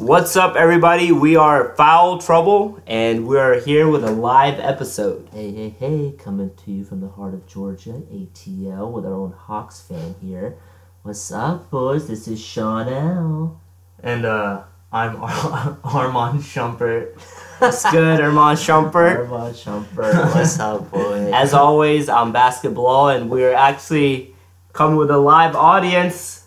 [0.00, 1.12] What's up, everybody?
[1.12, 5.28] We are Foul Trouble, and we are here with a live episode.
[5.30, 9.32] Hey, hey, hey, coming to you from the heart of Georgia, ATL, with our own
[9.32, 10.56] Hawks fan here.
[11.02, 12.08] What's up, boys?
[12.08, 13.60] This is Sean L.
[14.02, 17.20] And uh, I'm Ar- Armand Shumpert.
[17.58, 19.30] What's good, Armand Shumpert?
[19.30, 20.34] Armand Shumpert.
[20.34, 21.30] What's up, boy?
[21.34, 24.34] As always, I'm Basketball, and we're actually
[24.72, 26.39] coming with a live audience.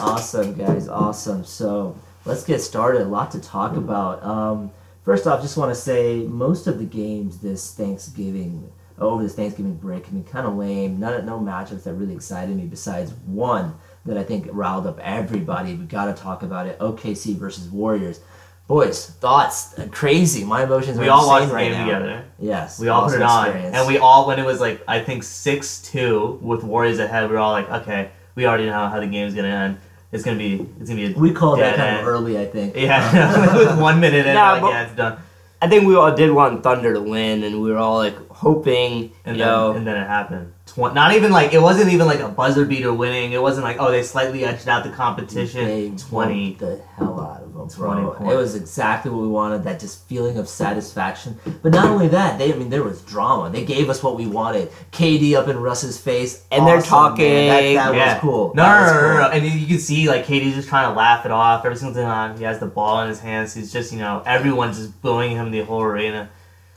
[0.00, 1.44] Awesome, guys, awesome.
[1.44, 3.02] So, let's get started.
[3.02, 4.22] A lot to talk about.
[4.24, 4.70] Um,
[5.04, 9.74] first off, just want to say most of the games this Thanksgiving, over this Thanksgiving
[9.76, 10.98] break, have been kind of lame.
[11.00, 13.74] None, no matchups that really excited me besides one
[14.06, 15.74] that I think riled up everybody.
[15.74, 16.78] We got to talk about it.
[16.78, 18.20] OKC versus Warriors.
[18.66, 19.76] Boys, thoughts?
[19.78, 20.44] Uh, Crazy.
[20.44, 21.84] My emotions are We all watched the right game now.
[21.86, 22.24] together.
[22.38, 22.78] Yes.
[22.78, 23.76] We all put it on, experience.
[23.76, 27.32] and we all when it was like I think six two with Warriors ahead, we
[27.34, 29.78] were all like, okay, we already know how the game's gonna end.
[30.12, 32.00] It's gonna be it's gonna be a we called that kind end.
[32.00, 32.74] of early, I think.
[32.74, 35.18] Yeah, with one minute in, Nah, like, yeah, it's done.
[35.62, 39.12] I think we all did want Thunder to win, and we were all like hoping,
[39.24, 40.52] And you then know, and then it happened.
[40.66, 43.32] Tw- not even like it wasn't even like a buzzer beater winning.
[43.32, 45.64] It wasn't like oh they slightly edged out the competition.
[45.66, 46.54] They Twenty.
[46.54, 48.10] the hell out of them, 20 bro.
[48.12, 48.32] points.
[48.32, 49.64] It was exactly what we wanted.
[49.64, 51.38] That just feeling of satisfaction.
[51.62, 53.50] But not only that, they I mean there was drama.
[53.50, 54.70] They gave us what we wanted.
[54.92, 57.48] KD up in Russ's face, And they're Awesome, man.
[57.48, 57.74] That, talking.
[57.74, 58.12] that yeah.
[58.14, 58.52] was cool.
[58.54, 59.28] No, That no, no, no, no.
[59.30, 62.00] And you, you can see like KD's just trying to laugh it off every single
[62.00, 63.52] time he has the ball in his hands.
[63.54, 66.30] He's just you know everyone's just booing him the whole arena.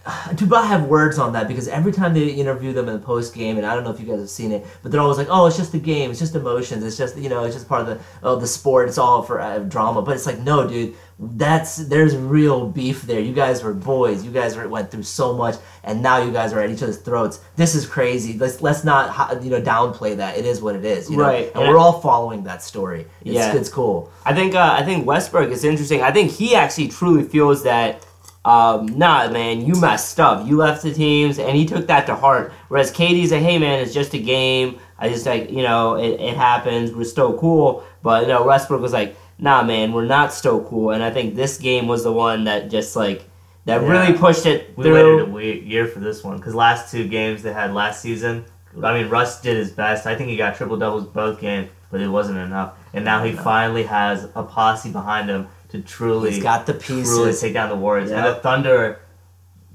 [0.36, 1.48] Do I have words on that?
[1.48, 4.00] Because every time they interview them in the post game, and I don't know if
[4.00, 6.12] you guys have seen it, but they're always like, "Oh, it's just the game.
[6.12, 6.84] It's just emotions.
[6.84, 8.90] It's just you know, it's just part of the of the sport.
[8.90, 13.22] It's all for uh, drama." But it's like, no, dude, that's there's real beef there.
[13.22, 14.26] You guys were boys.
[14.26, 15.56] You guys were, went through so much,
[15.86, 17.40] and now you guys are at each other's throats.
[17.56, 18.38] This is crazy.
[18.38, 20.38] Let's let's not you know downplay that.
[20.38, 21.10] It is what it is.
[21.10, 21.24] You know?
[21.24, 21.52] Right.
[21.56, 23.06] And we're all following that story.
[23.22, 23.56] It's, Yeah.
[23.56, 24.12] it's cool.
[24.26, 26.02] I think uh, I think Westbrook is interesting.
[26.02, 28.06] I think he actually truly feels that.
[28.46, 30.46] Um, nah, man, you messed up.
[30.48, 32.52] You left the teams, and he took that to heart.
[32.68, 34.80] Whereas KD's like, hey, man, it's just a game.
[35.00, 36.92] I just like, you know, it, it happens.
[36.92, 37.84] We're still cool.
[38.02, 40.92] But you know, Westbrook was like, nah, man, we're not still cool.
[40.92, 43.24] And I think this game was the one that just like
[43.66, 43.88] that Yeah.
[43.88, 44.94] really pushed it We through.
[45.18, 48.44] waited a we- year for this one because last two games they had last season.
[48.84, 50.06] I mean, Russ did his best.
[50.06, 52.74] I think he got triple doubles both games, but it wasn't enough.
[52.94, 57.02] And now he finally has a posse behind him to truly, He's got the truly
[57.02, 57.42] pieces.
[57.42, 58.10] take down the Warriors.
[58.12, 59.00] And the Thunder,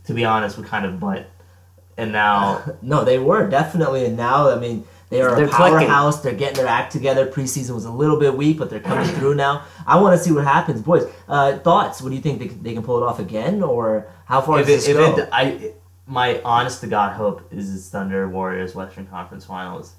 [0.05, 1.29] to be honest, were kind of butt.
[1.97, 5.79] And now No, they were definitely, and now I mean they are They're a clicking.
[5.89, 6.21] powerhouse.
[6.23, 7.27] They're getting their act together.
[7.27, 9.65] Preseason was a little bit weak, but they're coming through now.
[9.87, 11.07] I want to see what happens, boys.
[11.27, 12.01] Uh, thoughts?
[12.03, 14.61] What do you think they, can- they can pull it off again, or how far
[14.61, 15.23] if does it, this if go?
[15.23, 15.73] it, I,
[16.07, 19.95] my honest to God hope is it's Thunder Warriors Western Conference Finals.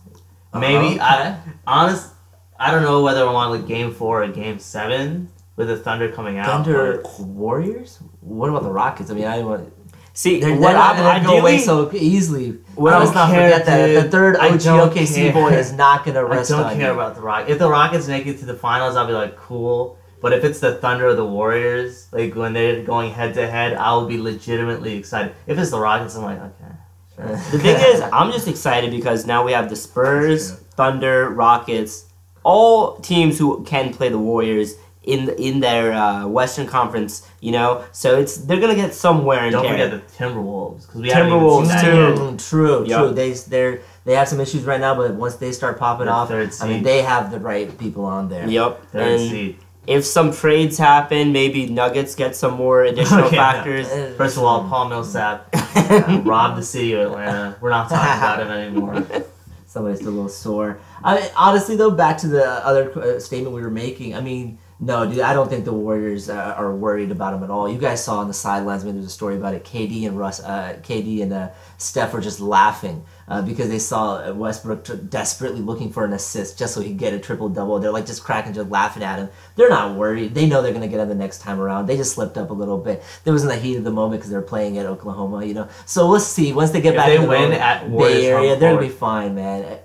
[0.53, 0.99] Maybe Okay.
[1.01, 1.37] I
[1.67, 2.13] honest.
[2.59, 5.29] I don't know whether I want like Game Four or Game Seven
[5.59, 6.45] with the Thunder coming out.
[6.47, 7.99] Thunder but- Warriors.
[8.21, 9.11] What about the Rockets?
[9.11, 9.73] I mean, I want.
[10.13, 12.57] See, They're, what not going to go away so easily.
[12.75, 14.05] What Let's not care, forget that dude.
[14.05, 16.93] the third OKC boy is not going to rest on I don't on care you.
[16.99, 17.51] about the Rockets.
[17.51, 19.97] If the Rockets make it to the finals, I'll be like cool.
[20.21, 23.73] But if it's the Thunder or the Warriors, like when they're going head to head,
[23.73, 25.33] I will be legitimately excited.
[25.45, 26.73] If it's the Rockets, I'm like okay.
[27.15, 27.25] Sure.
[27.51, 32.05] The thing is, I'm just excited because now we have the Spurs, Thunder, Rockets,
[32.43, 37.27] all teams who can play the Warriors in in their uh, Western Conference.
[37.41, 39.89] You know, so it's they're gonna get somewhere wear and Don't tear.
[39.89, 42.21] forget the Timberwolves because we haven't Timberwolves, too.
[42.21, 42.99] Mm, true, Yep.
[42.99, 43.11] true.
[43.13, 46.27] They they they have some issues right now, but once they start popping The off,
[46.29, 48.47] third I mean, they have the right people on there.
[48.47, 48.91] Yep.
[48.91, 49.57] Third and seed.
[49.87, 53.87] if some trades happen, maybe Nuggets get some more additional Okay, factors.
[53.87, 57.55] Uh, First of all, Paul Millsap uh, robbed the city of Atlanta.
[57.61, 59.05] We're not talking about him anymore.
[59.67, 60.79] Somebody's still a little sore.
[61.03, 64.15] I mean, honestly, though, back to the other uh, statement we were making.
[64.15, 67.49] I mean, no, dude, I don't think the Warriors uh, are worried about him at
[67.49, 67.67] all.
[67.69, 68.83] You guys saw on the sidelines.
[68.83, 69.65] I mean, there's a story about it.
[69.65, 74.31] KD and Russ, uh, KD and uh, Steph were just laughing uh, because they saw
[74.31, 77.77] Westbrook t- desperately looking for an assist just so he could get a triple double.
[77.79, 79.27] They're like just cracking, just laughing at him.
[79.57, 80.33] They're not worried.
[80.33, 81.87] They know they're gonna get him the next time around.
[81.87, 83.03] They just slipped up a little bit.
[83.25, 85.67] There was in the heat of the moment because they're playing at Oklahoma, you know.
[85.87, 86.53] So let's see.
[86.53, 88.87] Once they get If back they to the win Bay at Warriors Area, they're gonna
[88.87, 89.79] be fine, man.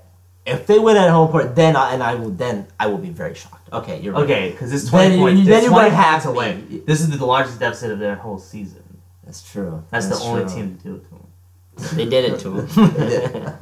[0.46, 3.08] If they win at home court, then I, and I will then I will be
[3.10, 3.72] very shocked.
[3.72, 4.24] Okay, you're right.
[4.24, 5.48] Okay, because it's Then 20 you- points.
[5.48, 6.60] then it's you 20 might have to away.
[6.68, 6.78] be.
[6.80, 8.82] This is the largest deficit of their whole season.
[9.24, 9.82] That's true.
[9.90, 11.96] That's, the only team to do it to them.
[11.96, 13.54] They did it to them.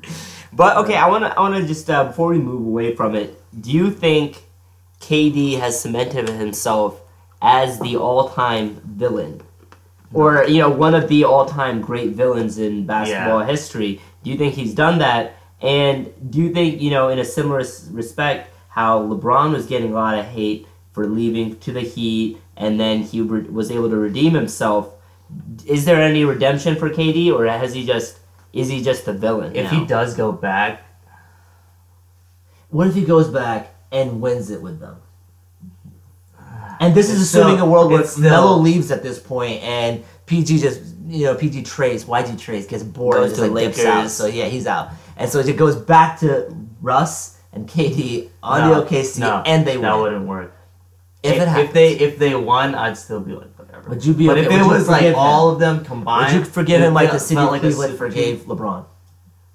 [0.52, 3.14] but okay, I want to I want to just uh, before we move away from
[3.14, 4.44] it, do you think
[5.00, 7.00] KD has cemented himself
[7.42, 9.40] as the all-time villain,
[10.12, 14.00] or you know one of the all-time great villains in basketball history?
[14.22, 15.35] Do you think he's done that?
[15.62, 19.94] And do you think you know in a similar respect how LeBron was getting a
[19.94, 23.96] lot of hate for leaving to the Heat, and then he re- was able to
[23.96, 24.92] redeem himself?
[25.66, 28.18] Is there any redemption for KD, or has he just
[28.52, 29.54] is he just the villain?
[29.56, 29.80] If now?
[29.80, 30.82] he does go back,
[32.70, 34.96] What if he goes back and wins it with them?
[36.78, 40.04] And this is assuming still- a world where still- Melo leaves at this point and
[40.26, 43.64] PG just you know PG trades YG trades gets bored Goes and just to like
[43.66, 43.92] dips Lakers.
[43.92, 44.10] out.
[44.10, 48.80] So yeah, he's out, and so it goes back to Russ and KD on no,
[48.80, 49.82] the OKC, no, and they won.
[49.82, 50.02] that win.
[50.02, 50.52] wouldn't work.
[51.22, 53.88] if it happens, if they if they won, I'd still be like whatever.
[53.90, 55.14] Would you be But okay- if it was like him?
[55.16, 58.48] all of them combined, would you forgive him like the city like Cleveland forgave team.
[58.48, 58.84] LeBron?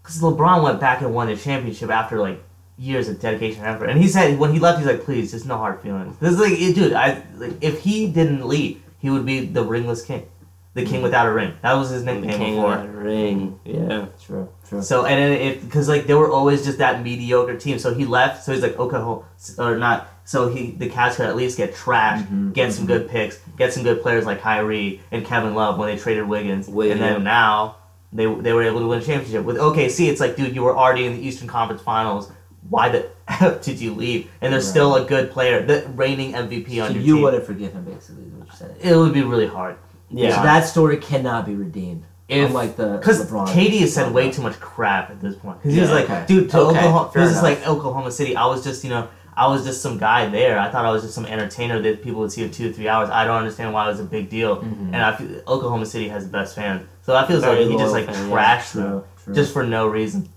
[0.02, 2.42] Because LeBron went back and won a championship after like
[2.78, 3.90] years of dedication and effort.
[3.90, 6.40] And he said when he left, he's like, "Please, just no hard feelings." This is
[6.40, 10.26] like, dude, I like if he didn't leave, he would be the ringless king,
[10.74, 11.54] the king without a ring.
[11.62, 12.76] That was his the nickname king before.
[12.76, 14.06] of that ring, yeah.
[14.26, 14.82] True, true.
[14.82, 17.78] So and then if because like they were always just that mediocre team.
[17.80, 18.44] So he left.
[18.44, 19.26] So he's like okay, hold-
[19.58, 20.08] or not.
[20.24, 23.74] So he the Cavs could at least get trashed, Mhm, get some good picks, get
[23.74, 26.68] some good players like Kyrie and Kevin Love when they traded Wiggins.
[26.70, 27.02] Wiggins.
[27.02, 27.76] And then now
[28.14, 30.08] they they were able to win a championship with OKC.
[30.10, 32.32] It's like dude, you were already in the Eastern Conference Finals.
[32.70, 34.30] Why the F did you leave?
[34.40, 34.70] And there's Right.
[34.72, 37.16] still a good player, the reigning MVP on So your you team.
[37.18, 38.76] You wouldn't forgive him, basically, is what you're saying.
[38.80, 39.76] It would be really hard.
[40.12, 40.36] Yeah.
[40.36, 42.04] So that story cannot be redeemed.
[42.28, 43.48] If Unlike the Because LeBron.
[43.48, 45.62] KD has said way too much crap at this point.
[45.62, 46.24] Because he was like, okay.
[46.28, 48.36] dude, to Okay, Oklahoma, fair this is like Oklahoma City.
[48.38, 50.58] I was just, you know, I was just some guy there.
[50.60, 52.88] I thought I was just some entertainer that people would see in two or three
[52.88, 53.10] hours.
[53.10, 54.58] I don't understand why it was a big deal.
[54.58, 54.88] Mhm.
[54.94, 57.78] And I feel Oklahoma City has the best fans, so I feel Very like he
[57.78, 59.34] just like fan, yeah, trashed them True, true.
[59.34, 60.30] just for no reason.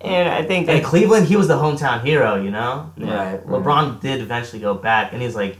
[0.00, 2.90] And I think And that Cleveland, he was the hometown hero, you know.
[2.96, 3.14] Yeah.
[3.16, 3.62] Right, right.
[3.62, 5.58] LeBron did eventually go back, and he's like,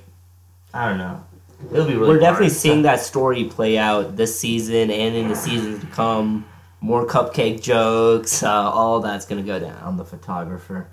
[0.73, 1.23] I don't know.
[1.73, 2.09] It'll be really.
[2.09, 2.57] we're definitely hard.
[2.57, 6.45] seeing that story play out this season and in the seasons to come.
[6.81, 9.77] More cupcake jokes, uh, all that's gonna go down.
[9.83, 10.87] I'm the photographer.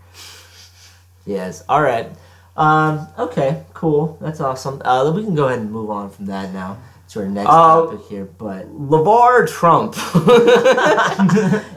[1.28, 1.64] Yes.
[1.70, 2.10] All right.
[2.58, 3.64] Um, okay.
[3.76, 4.18] Cool.
[4.20, 4.82] That's awesome.
[4.84, 6.78] Uh, we can go ahead and move on from that now
[7.10, 7.52] to our next Uh,
[7.86, 8.26] topic here.
[8.26, 9.96] But LaVar Trump.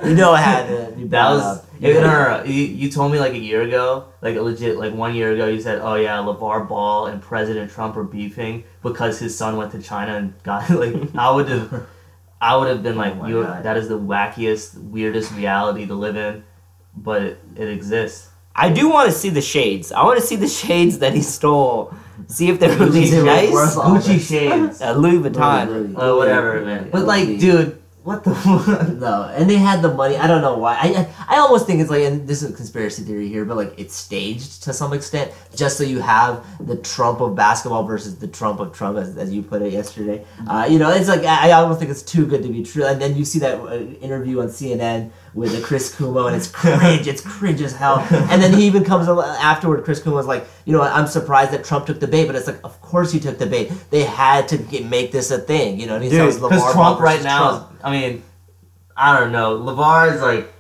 [0.07, 1.67] you know, I had to That was up.
[1.81, 2.45] In our.
[2.47, 5.47] You, you told me like a year ago, like legit, like one year ago.
[5.47, 9.73] You said, "Oh yeah, LaVar Ball and President Trump are beefing because his son went
[9.73, 11.87] to China and got like." I would have,
[12.41, 13.63] I would have been like, Oh my "You, God.
[13.65, 16.45] that is the wackiest, weirdest reality to live in,"
[16.97, 18.29] but it, it exists.
[18.55, 19.93] I do want to see the shades.
[19.93, 21.95] I want to see the shades that he stole.
[22.27, 23.77] See if they're Gucci really nice.
[23.77, 25.69] Gucci shades, Uh, Louis Vuitton.
[25.69, 26.91] Really, really, uh, whatever, really, man.
[26.91, 28.35] But like, dude, what the?
[28.35, 28.89] fuck?
[28.89, 30.17] No, and they had the money.
[30.17, 30.77] I don't know why.
[30.81, 33.79] I, I almost think it's like, and this is a conspiracy theory here, but like
[33.79, 38.27] it's staged to some extent, just so you have the Trump of basketball versus the
[38.27, 40.25] Trump of Trump, as, as you put it yesterday.
[40.49, 42.87] Uh, you know, it's like I, I almost think it's too good to be true.
[42.87, 46.49] And then you see that uh, interview on CNN with the Chris Cuomo, and it's
[46.49, 47.07] cringe.
[47.07, 47.99] it's cringe as hell.
[48.11, 49.85] And then he even comes al- afterward.
[49.85, 52.47] Chris Cuomo was like, you know, I'm surprised that Trump took the bait, but it's
[52.47, 53.71] like, of course he took the bait.
[53.91, 55.81] They had to get, make this a thing.
[55.81, 57.81] You know, and he Dude, tells because Trump right now, Trump.
[57.85, 58.23] I mean,
[58.97, 59.59] I don't know.
[59.59, 60.53] LaVar is like,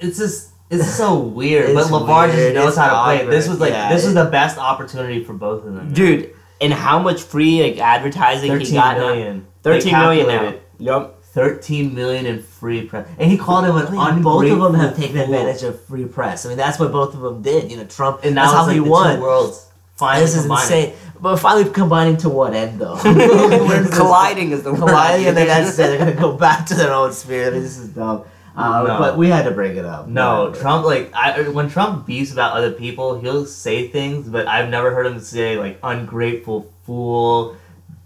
[0.00, 1.74] it's just, it's so weird.
[1.74, 3.30] but It's LaVar just knows it's how to play it.
[3.30, 5.92] This was like, yeah, this was the best opportunity for both of them.
[5.92, 9.06] Dude, and how much free like advertising he Thirteen got now?
[9.08, 9.46] million.
[9.62, 10.32] They Thirteen million now.
[10.32, 11.15] calculated Yep.
[11.36, 13.06] 13 million in free press.
[13.18, 15.84] And he called him an I mean, ungrateful both of them have taken advantage of
[15.84, 16.46] free press.
[16.46, 17.70] I mean, that's what both of them did.
[17.70, 18.20] You know, Trump.
[18.24, 19.20] And that's how like he won.
[19.20, 20.94] worlds finally This is insane.
[21.20, 22.96] But finally combining to what end, though?
[23.92, 24.78] Colliding is the word.
[24.78, 25.76] colliding, and then that's it.
[25.76, 27.50] They're gonna go back to their own sphere.
[27.50, 28.24] This is dumb.
[28.56, 28.98] Uh, No.
[28.98, 30.08] But we had to bring it up.
[30.08, 30.54] No.
[30.54, 34.94] Trump like I when Trump beefs about other people, he'll say things, but I've never
[34.94, 37.56] heard him say like ungrateful fool.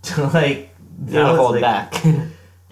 [0.02, 2.04] To like Never hold like, back.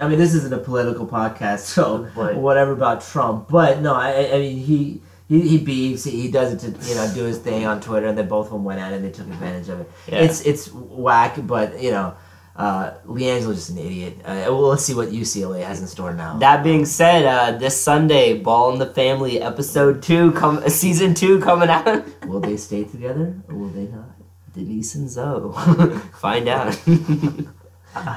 [0.01, 3.49] I mean, this isn't a political podcast, so But- whatever about Trump.
[3.49, 5.01] But no, I, I- I mean, he.
[5.31, 6.05] He, he beefs.
[6.05, 8.47] He, he does it to you know do his thing on Twitter, and then both
[8.47, 8.97] of them went at it.
[8.97, 9.91] and They took advantage of it.
[10.11, 10.21] Yeah.
[10.21, 12.15] It's it's whack, but you know,
[12.57, 14.21] uh, LiAngelo's just an idiot.
[14.25, 16.39] Uh, well, let's see what UCLA has in store now.
[16.39, 21.13] That being said, uh, this Sunday, Ball in the Family episode two, come uh, season
[21.13, 22.07] two coming out.
[22.27, 24.09] will they stay together or will they not?
[24.55, 25.53] Denise and Zoe,
[26.15, 26.75] find out.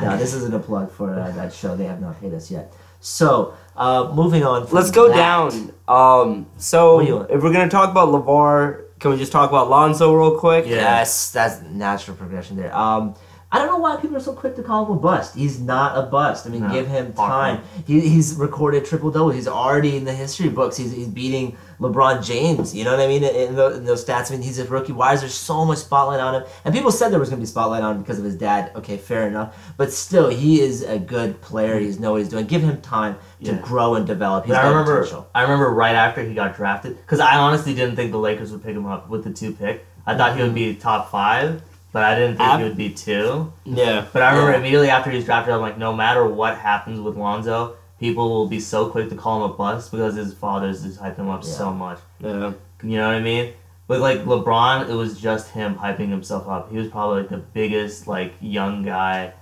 [0.02, 1.76] No, this isn't a plug for uh, that show.
[1.76, 2.74] They have not paid us yet.
[3.00, 4.68] So, uh, moving on.
[4.68, 5.74] from Let's go that- down.
[5.88, 10.38] Um, so if we're gonna talk about LaVar, can we just talk about Lonzo real
[10.38, 10.66] quick?
[10.68, 12.76] Yes, that's natural progression there.
[12.76, 13.16] Um,
[13.54, 15.36] I don't know why people are so quick to call him a bust.
[15.36, 16.48] He's not a bust.
[16.48, 17.62] I mean, No, give him time.
[17.86, 19.30] He, he's recorded triple double.
[19.32, 20.78] He's already in the history books.
[20.78, 22.74] He's, he's beating LeBron James.
[22.74, 23.24] You know what I mean?
[23.26, 24.94] In, tho- in those stats, I mean, he's a rookie.
[24.94, 26.44] Why is there so much spotlight on him?
[26.64, 28.72] And people said there was going to be spotlight on him because of his dad.
[28.76, 29.74] Okay, fair enough.
[29.76, 31.78] But still, he is a good player.
[31.78, 32.46] He's know what he's doing.
[32.48, 33.62] Give him time to Yeah.
[33.62, 34.46] grow and develop.
[34.46, 35.28] He's I remember, potential.
[35.36, 38.64] I remember right after he got drafted, because I honestly didn't think the Lakers would
[38.64, 39.86] pick him up with the two pick.
[40.06, 42.90] I thought he would be top five, but I didn't think Ab- he would be
[42.90, 43.52] two.
[43.66, 44.06] Yeah.
[44.14, 44.58] But I remember Yeah.
[44.60, 48.60] immediately after he's drafted, I'm like, no matter what happens with Lonzo, people will be
[48.60, 51.50] so quick to call him a bust because his father's just hyped him up Yeah.
[51.50, 52.00] so much.
[52.20, 52.52] Yeah.
[52.84, 53.54] You know what I mean?
[53.88, 56.72] But like LeBron, it was just him hyping himself up.
[56.72, 59.34] He was probably like the biggest like young guy,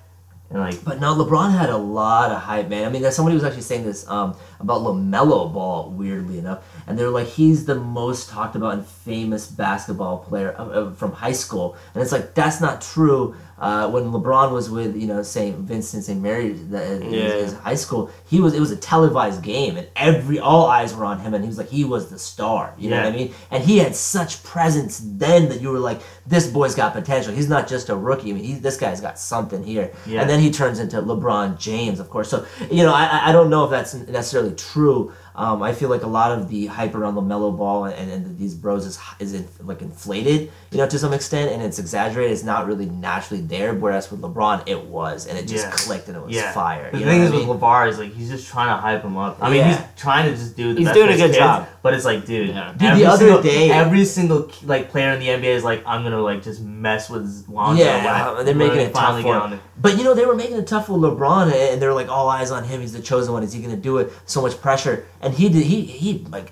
[0.50, 2.86] and like But no, LeBron had a lot of hype, man.
[2.86, 6.98] I mean, there's somebody was actually saying this um, about LaMelo Ball, weirdly enough, and
[7.00, 11.78] they're like, he's the most talked about and famous basketball player uh, from high school,
[11.94, 13.36] and it's like that's not true.
[13.60, 17.30] Uh, when LeBron was with you know Saint Vincent Saint Mary, the, his, Yeah.
[17.44, 21.04] his high school, he was it was a televised game, and every all eyes were
[21.04, 22.74] on him, and he was like he was the star.
[22.78, 23.34] You know what I mean?
[23.52, 27.34] And he had such presence then that you were like, this boy's got potential.
[27.34, 28.30] He's not just a rookie.
[28.32, 29.92] I mean, he, this guy's got something here.
[30.08, 30.22] Yeah.
[30.22, 32.30] And then he turns into LeBron James, of course.
[32.30, 35.12] So you know, I- I don't know if that's necessarily true.
[35.40, 38.54] Um, I feel like a lot of the hype around LaMelo Ball and, and, these
[38.54, 42.34] bros is is in, like inflated, you know, to some extent, and it's exaggerated.
[42.34, 43.74] It's not really naturally there.
[43.74, 45.72] Whereas with LeBron, it was, and it just Yeah.
[45.72, 46.52] clicked and it was yeah.
[46.52, 46.92] fire.
[46.92, 47.58] The you thing know is I with mean?
[47.58, 49.38] LaVar is like he's just trying to hype him up.
[49.40, 49.78] I mean, Yeah.
[49.78, 51.68] he's trying to just do the He's best doing a good job.
[51.82, 52.74] But it's like, dude, Yeah.
[52.74, 55.82] Dude, every the other single, day- every single like player in the NBA is like,
[55.86, 57.84] I'm gonna like just mess with Lonzo.
[57.84, 59.60] Yeah, when they're making when I it tough finally for get him.
[59.82, 62.52] But you know, they were making it tough for LeBron, and they're like all eyes
[62.52, 62.82] on him.
[62.82, 63.44] He's the chosen one.
[63.44, 64.12] Is he going to do it?
[64.26, 65.64] So much pressure, and he did.
[65.64, 66.52] He he like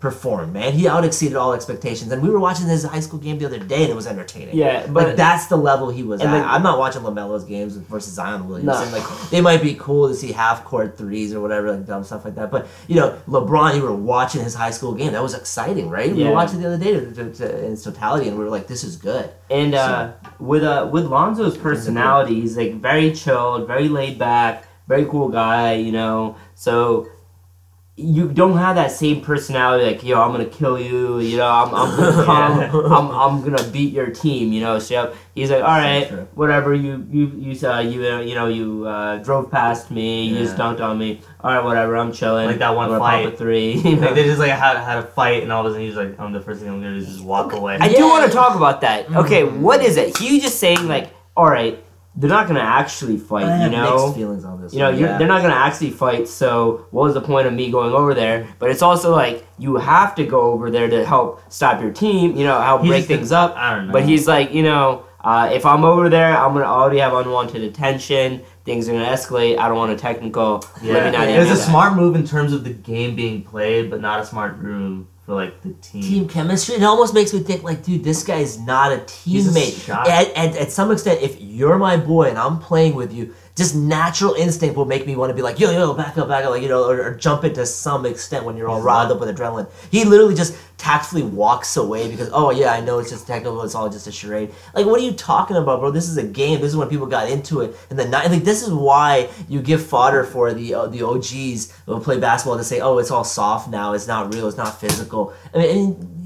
[0.00, 0.72] outperformed, man.
[0.72, 2.12] He out exceeded all expectations.
[2.12, 4.56] And we were watching his high school game the other day, and it was entertaining.
[4.56, 6.26] Yeah, but like, that's the level he was at.
[6.32, 8.90] like- I'm not watching LaMelo's games versus Zion Williamson.
[8.90, 8.98] No.
[8.98, 12.24] Like they might be cool to see half court threes or whatever, like dumb stuff
[12.24, 12.50] like that.
[12.50, 15.12] But you know, LeBron, you were watching his high school game.
[15.12, 16.12] That was exciting, right?
[16.14, 16.28] We Yeah.
[16.28, 18.84] were watching the other day to, to, to, in totality, and we were like, this
[18.84, 19.30] is good.
[19.50, 25.04] And uh, with uh, with Lonzo's personality, he's like very chilled, very laid back, very
[25.06, 26.36] cool guy, you know.
[26.54, 27.08] So
[28.00, 31.48] you don't have that same personality, like yo, I'm gonna kill you, you know.
[31.50, 32.96] I'm, I'm gonna come, Yeah.
[32.96, 34.78] I'm, I'm gonna beat your team, you know.
[34.78, 36.28] So he's like, all right, true.
[36.34, 36.72] whatever.
[36.74, 40.56] You you you uh, you uh, you know you uh, drove past me, you just
[40.56, 41.20] dunked on me.
[41.40, 41.96] All right, whatever.
[41.96, 42.46] I'm chilling.
[42.46, 43.36] Like that one I'm fight.
[43.36, 43.72] three.
[43.84, 44.02] you know?
[44.06, 46.18] Like they just like had had a fight, and all of a sudden he's like,
[46.20, 48.32] "I'm the first thing I'm gonna do is just walk away." I do want to
[48.32, 49.10] talk about that.
[49.12, 49.58] Okay, Mhm.
[49.58, 50.16] what is it?
[50.18, 51.82] He just saying like, all right,
[52.18, 54.06] they're not gonna actually fight, I you know.
[54.06, 54.72] mixed feelings on this.
[54.72, 55.18] You know, yeah.
[55.18, 56.26] they're not gonna actually fight.
[56.26, 58.48] So, what was the point of me going over there?
[58.58, 62.36] But it's also like you have to go over there to help stop your team.
[62.36, 63.56] You know, help He's break things up.
[63.56, 63.92] I don't know.
[63.92, 67.62] But he's like, you know, uh, if I'm over there, I'm gonna already have unwanted
[67.62, 68.42] attention.
[68.64, 69.56] Things are gonna escalate.
[69.58, 70.64] I don't want a technical.
[70.82, 71.36] yeah, Let me not Yeah.
[71.36, 71.68] it was a that.
[71.68, 75.34] smart move in terms of the game being played, but not a smart move for
[75.34, 76.02] like the team.
[76.02, 76.76] team chemistry.
[76.76, 80.34] It almost makes me think like, dude, this guy's not a He's a teammate.
[80.34, 84.32] and At, some extent, if you're my boy and I'm playing with you, just natural
[84.32, 86.62] instinct will make me want to be like, yo, yo, back up, back up, like
[86.62, 89.28] you know, or, or jump it to some extent when you're all riled up with
[89.28, 89.70] adrenaline.
[89.90, 93.74] He literally just tactfully walks away because, oh yeah, I know it's just technical, it's
[93.74, 94.52] all just a charade.
[94.74, 95.90] Like, what are you talking about, bro?
[95.90, 96.60] This is a game.
[96.60, 99.60] This is when people got into it, and the night, like, this is why you
[99.60, 103.24] give fodder for the uh, the OGs who play basketball to say, oh, it's all
[103.24, 105.34] soft now, it's not real, it's not physical.
[105.52, 105.76] I mean,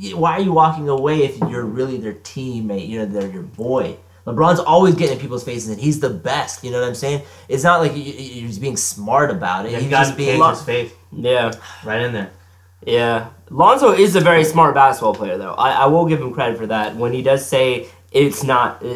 [0.05, 2.87] and why are you walking away if you're really their teammate?
[2.89, 3.97] You know, they're your boy.
[4.27, 6.63] LeBron's always getting in people's faces, and he's the best.
[6.63, 7.23] You know what I'm saying?
[7.49, 8.13] It's not like y- y-
[8.45, 9.73] he's being smart about it.
[9.73, 10.41] Yeah, he he's got just being.
[10.41, 11.51] Cage's face Yeah,
[11.85, 12.31] right in there.
[12.87, 13.31] yeah.
[13.53, 15.53] Lonzo is a very smart basketball player, though.
[15.53, 16.97] I, I will give him credit for that.
[16.97, 18.89] When he does say it's not, uh,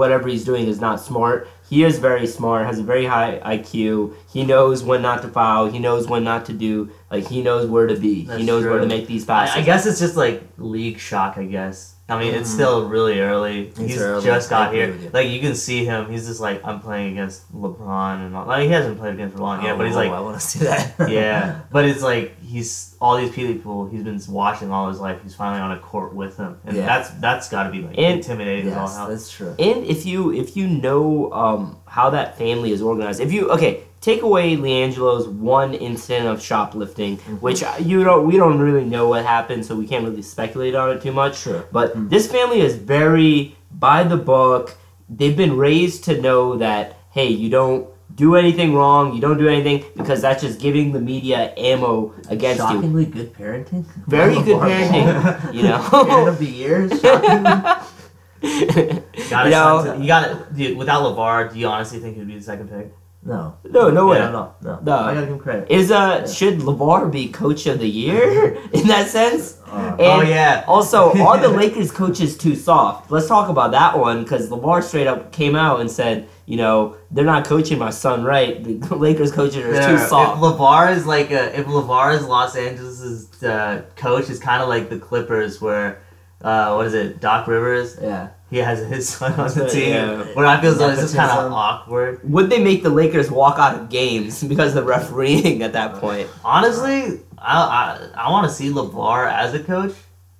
[0.00, 4.14] whatever he's doing is not smart, he is very smart, has a very high IQ.
[4.32, 5.70] He knows when not to foul.
[5.70, 8.14] He knows when not to do, like, he knows where to be.
[8.14, 9.54] he That's knows where to make these passes.
[9.54, 11.38] I, I guess it's just like league shock.
[11.38, 11.94] I guess.
[12.10, 12.54] I mean, it's Mhm.
[12.54, 13.72] still really early.
[13.76, 14.24] He's early.
[14.24, 14.88] just I got here.
[15.00, 15.10] you.
[15.12, 16.10] Like you can see him.
[16.10, 18.46] He's just like I'm playing against LeBron and all.
[18.46, 20.58] Like he hasn't played against LeBron yet, but he's Oh, like I want to see
[20.64, 20.94] that.
[21.08, 21.60] yeah.
[21.72, 25.18] But it's like he's all these people he's been watching all his life.
[25.22, 26.86] He's finally on a court with them, and Yeah.
[26.86, 29.54] that's that's got to be like And- intimidating as all yes, that's true.
[29.58, 33.84] And if you if you know um, how that family is organized, if you okay,
[34.00, 37.36] take away LiAngelo's one incident of shoplifting, Mm-hmm.
[37.36, 40.74] which uh, you don't we don't really know what happened, so we can't really speculate
[40.74, 41.38] on it too much.
[41.38, 41.64] Sure.
[41.72, 42.10] But Mhm.
[42.10, 44.76] this family is very by the book.
[45.08, 49.48] They've been raised to know that hey, you don't do anything wrong, you don't do
[49.48, 52.66] anything because that's just giving the media ammo against you.
[52.68, 53.84] Shockingly good parenting.
[54.06, 55.78] Very good parenting, you know.
[55.90, 56.88] Parent of the year.
[56.88, 57.42] Shocking.
[59.30, 61.52] Gotta you know, send to- you got to without LaVar.
[61.52, 62.92] Do you honestly think he'd be the second pick?
[63.22, 63.58] No.
[63.64, 64.18] no, no way.
[64.18, 64.80] No, no, no.
[64.82, 64.96] No.
[64.96, 65.70] I gotta give him credit.
[65.70, 69.58] Is uh should LaVar be coach of the year in that sense?
[69.66, 70.64] Uh, oh yeah.
[70.66, 73.10] Also, are the Lakers coaches too soft?
[73.10, 76.96] Let's talk about that one because LaVar straight up came out and said, you know,
[77.10, 78.64] they're not coaching my son right.
[78.88, 80.40] The Lakers coaches are Yeah, too If soft.
[80.40, 84.88] LaVar is like a, if LaVar is Los Angeles' uh, coach, is kind of like
[84.88, 86.00] the Clippers, where
[86.40, 87.98] uh, what is it, Doc Rivers?
[88.00, 88.30] yeah.
[88.50, 90.24] He has his son on the Yeah.
[90.24, 90.34] team.
[90.34, 92.20] Where I feel as though it's just kind of awkward.
[92.28, 95.94] Would they make the Lakers walk out of games because of the refereeing at that
[95.96, 96.28] point?
[96.44, 99.94] Honestly, I I, I want to see LaVar as a coach.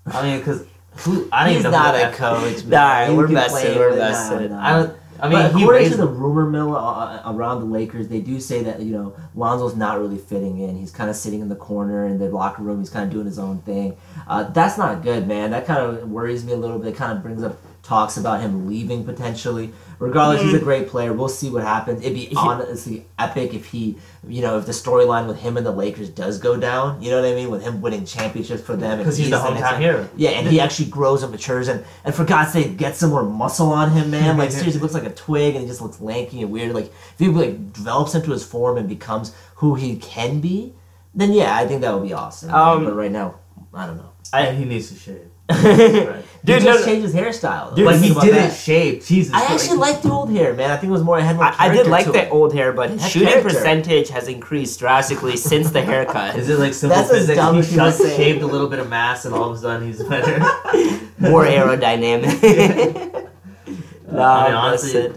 [0.07, 0.64] I mean, because
[0.97, 1.79] who I don't He's even know.
[1.79, 2.64] not a coach.
[2.64, 3.17] Nah, man.
[3.17, 4.52] We're messing, we're messing.
[4.52, 4.97] I don't.
[5.23, 8.40] I mean, but according raised to the rumor mill uh, around the Lakers, they do
[8.40, 10.76] say that you know Lonzo's not really fitting in.
[10.79, 12.79] He's kind of sitting in the corner in the locker room.
[12.81, 13.97] He's kind of doing his own thing.
[14.26, 15.50] Uh, that's not good, man.
[15.50, 16.95] That kind of worries me a little bit.
[16.95, 19.73] It kind of brings up talks about him leaving potentially.
[19.99, 21.13] Regardless, he's a great player.
[21.13, 22.01] We'll see what happens.
[22.01, 25.73] It'd be honestly epic if he, you know, if the storyline with him and the
[25.73, 27.03] Lakers does go down.
[27.03, 27.51] You know what I mean?
[27.51, 30.09] With him winning championships for them, because he's the hometown hero.
[30.17, 33.25] yeah, and he actually grows and matures, and, and for God's sake, get some more
[33.25, 34.39] muscle on him, man.
[34.39, 36.73] Like seriously, looks like a twig, and he just looks lanky and weird.
[36.75, 40.73] Like if he like develops into his form and becomes who he can be,
[41.15, 42.51] then yeah, I think that would be awesome.
[42.55, 43.39] Um, but right now,
[43.75, 44.13] I don't know.
[44.33, 45.29] I, he needs to shave.
[46.42, 47.76] Dude, he just changed his hairstyle.
[47.76, 49.04] Dude, do he you think about didn't shave.
[49.04, 49.35] Jesus.
[49.35, 50.71] I actually like the old hair, man.
[50.71, 51.19] I think it was more.
[51.19, 51.45] It had more.
[51.45, 52.33] I, I did like the it.
[52.33, 53.50] old hair, but his shooting character.
[53.50, 56.37] percentage has increased drastically since the haircut.
[56.38, 57.37] Is it like simple That's physics?
[57.37, 58.16] dumb He as you were shut, saying.
[58.16, 60.38] shaved a little bit of mass, and all of a sudden he's better.
[61.19, 62.40] More aerodynamic.
[64.11, 65.12] no, I mean, honestly,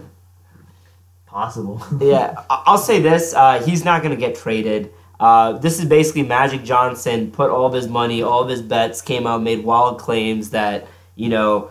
[1.26, 1.82] possible.
[2.00, 4.90] yeah, I- I'll say this: uh, he's not going to get traded.
[5.20, 9.00] Uh, this is basically Magic Johnson put all of his money, all of his bets,
[9.00, 11.70] came out, made wild claims that you know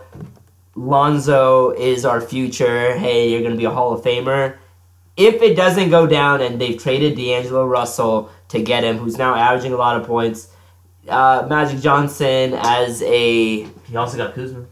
[0.74, 2.96] Lonzo is our future.
[2.96, 4.56] Hey, you're going to be a Hall of Famer.
[5.16, 9.34] If it doesn't go down and they've traded D'Angelo Russell to get him, who's now
[9.36, 10.48] averaging a lot of points,
[11.08, 14.64] uh, Magic Johnson as a He also got Kuzma.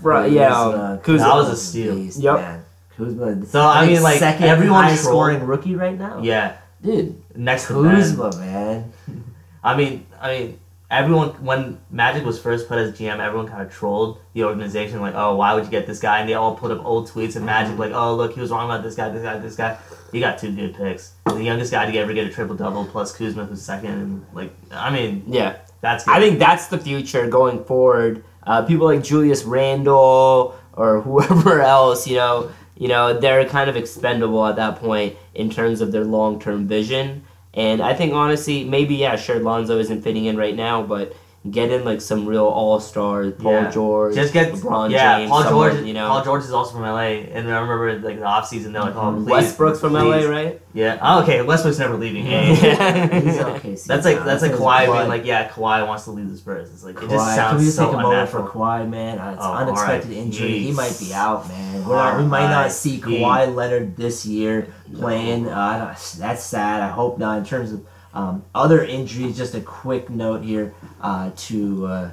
[0.00, 1.26] fr- He's, yeah, uh, Kuzma.
[1.26, 1.96] That was a steal.
[1.96, 2.34] beast, Yep.
[2.36, 2.64] man.
[2.96, 3.44] Kuzma.
[3.46, 6.20] So, I think mean, like, second everyone highest trolled- scoring rookie right now.
[6.22, 7.96] Yeah, dude, next to Ben.
[7.96, 8.92] Kuzma, man.
[9.64, 10.60] I mean, I mean,
[10.90, 15.14] everyone when Magic was first put as GM, everyone kind of trolled the organization, like,
[15.14, 17.42] "Oh, why would you get this guy?" And they all put up old tweets of
[17.42, 19.78] Magic, like, "Oh, look, he was wrong about this guy, this guy, this guy."
[20.12, 21.12] He got two good picks.
[21.26, 23.90] The youngest guy to ever get a triple double, plus Kuzma, who's second.
[23.90, 25.58] And like, I mean, yeah.
[25.82, 26.14] that's good.
[26.14, 28.24] I think that's the future going forward.
[28.42, 33.76] Uh, people like Julius Randle or whoever else, you know, you know, they're kind of
[33.76, 37.24] expendable at that point in terms of their long term vision.
[37.54, 41.14] And I think honestly, maybe yeah, sure, Lonzo isn't fitting in right now, but
[41.48, 43.70] get in like some real all stars, Paul Yeah.
[43.70, 45.18] George, just get LeBron yeah.
[45.18, 47.00] James, Paul someone, George, you know, Paul George is also from LA,
[47.32, 50.24] and I remember like the off season, they're like, "Oh, please, Westbrook's from please.
[50.24, 50.60] LA, right?
[50.74, 50.98] Yeah.
[51.00, 51.40] Oh, okay.
[51.42, 52.26] Westbrook's never leaving.
[52.26, 53.06] Yeah.
[53.58, 53.76] Okay.
[53.86, 56.70] That's like that's like Kawhi being like, yeah, Kawhi wants to leave the Spurs.
[56.70, 57.36] It's like it just Kawhi.
[57.50, 58.64] Can we just so take a moment for unnatural.
[58.66, 59.18] Kawhi, man?
[59.18, 60.24] Uh, It's Oh, unexpected alright.
[60.24, 60.58] injury.
[60.58, 61.82] He might be out, man.
[61.88, 63.00] Not, we might not see.
[63.00, 65.48] Kawhi Leonard this year playing.
[65.48, 66.82] Uh, that's sad.
[66.82, 67.38] I hope not.
[67.38, 71.86] In terms of um, other injuries, just a quick note here uh, to.
[71.86, 72.10] Uh,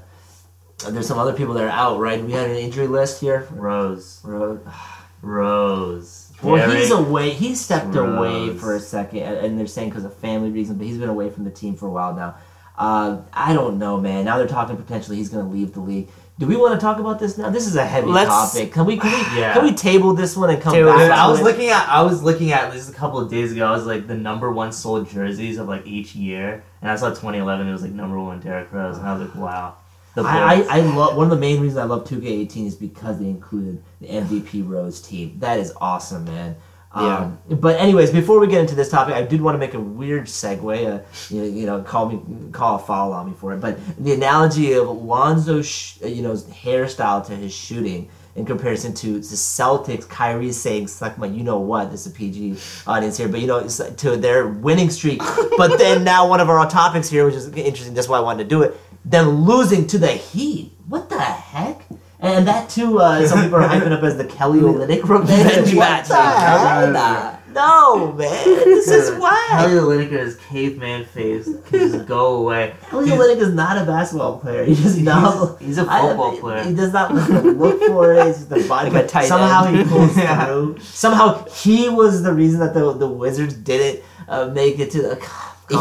[0.90, 2.22] there's some other people that are out, right?
[2.24, 3.48] We had an injury list here.
[3.52, 4.60] Rose, Ro-
[5.22, 6.34] Rose.
[6.44, 7.30] Well, he's away.
[7.32, 10.86] He stepped away for a second, and and they're saying because of family reasons, but
[10.86, 12.36] he's been away from the team for a while now.
[12.78, 14.26] Uh, I don't know, man.
[14.26, 16.10] Now they're talking potentially he's going to leave the league.
[16.38, 17.50] Do we want to talk about this now?
[17.50, 18.74] This is a heavy Let's- topic.
[18.74, 19.54] Can we can we, Yeah.
[19.54, 20.98] can we table this one and come Table back?
[21.00, 21.04] it.
[21.04, 21.44] Dude, to I was it?
[21.46, 23.66] looking at I was looking at this a couple of days ago.
[23.66, 27.08] I was like the number one sold jerseys of like each year, and I saw
[27.10, 27.68] 2011.
[27.68, 29.76] It was like number one Derrick Rose, and I was like, wow.
[30.16, 33.20] The I, I, I love one of the main reasons I love 2K18 is because
[33.20, 35.36] they included the MVP Rose team.
[35.40, 36.56] That is awesome, man.
[36.96, 39.80] Um, but anyways, before we get into this topic, I did want to make a
[39.80, 40.64] weird segue.
[40.64, 42.22] Uh, you, know, you know, call me,
[42.54, 43.58] call a foul on me for it.
[43.58, 48.94] But the analogy of Lonzo's, sh- uh, you know, hairstyle to his shooting in comparison
[48.94, 51.92] to the Celtics, Kyrie saying "suck my," you know what?
[51.92, 55.20] This is a PG audience here, but you know, to their winning streak.
[55.58, 57.94] but then now one of our topics here, which is interesting.
[57.94, 58.78] That's why I wanted to do it.
[59.04, 60.72] Then losing to the Heat.
[60.88, 61.85] What the heck?
[62.26, 65.30] And that too, uh, some people are hyping up as the Kelly Olynyk revenge.
[65.46, 66.08] Revenge what match.
[66.08, 67.42] the heck?
[67.56, 69.34] No, man, this is wild.
[69.50, 69.74] Kelly.
[70.08, 72.74] Olynyk, caveman face, can just go away.
[72.90, 74.66] Kelly Olynyk is not a basketball player.
[74.66, 75.58] He does not.
[75.60, 76.64] He's, he's a I- football player.
[76.64, 78.26] He does not look for it.
[78.28, 78.90] He's a body.
[78.90, 79.78] Like a but tight somehow end.
[79.78, 80.46] he pulls Yeah.
[80.46, 80.80] through.
[80.80, 85.16] Somehow he was the reason that the the Wizards didn't uh, make it to the.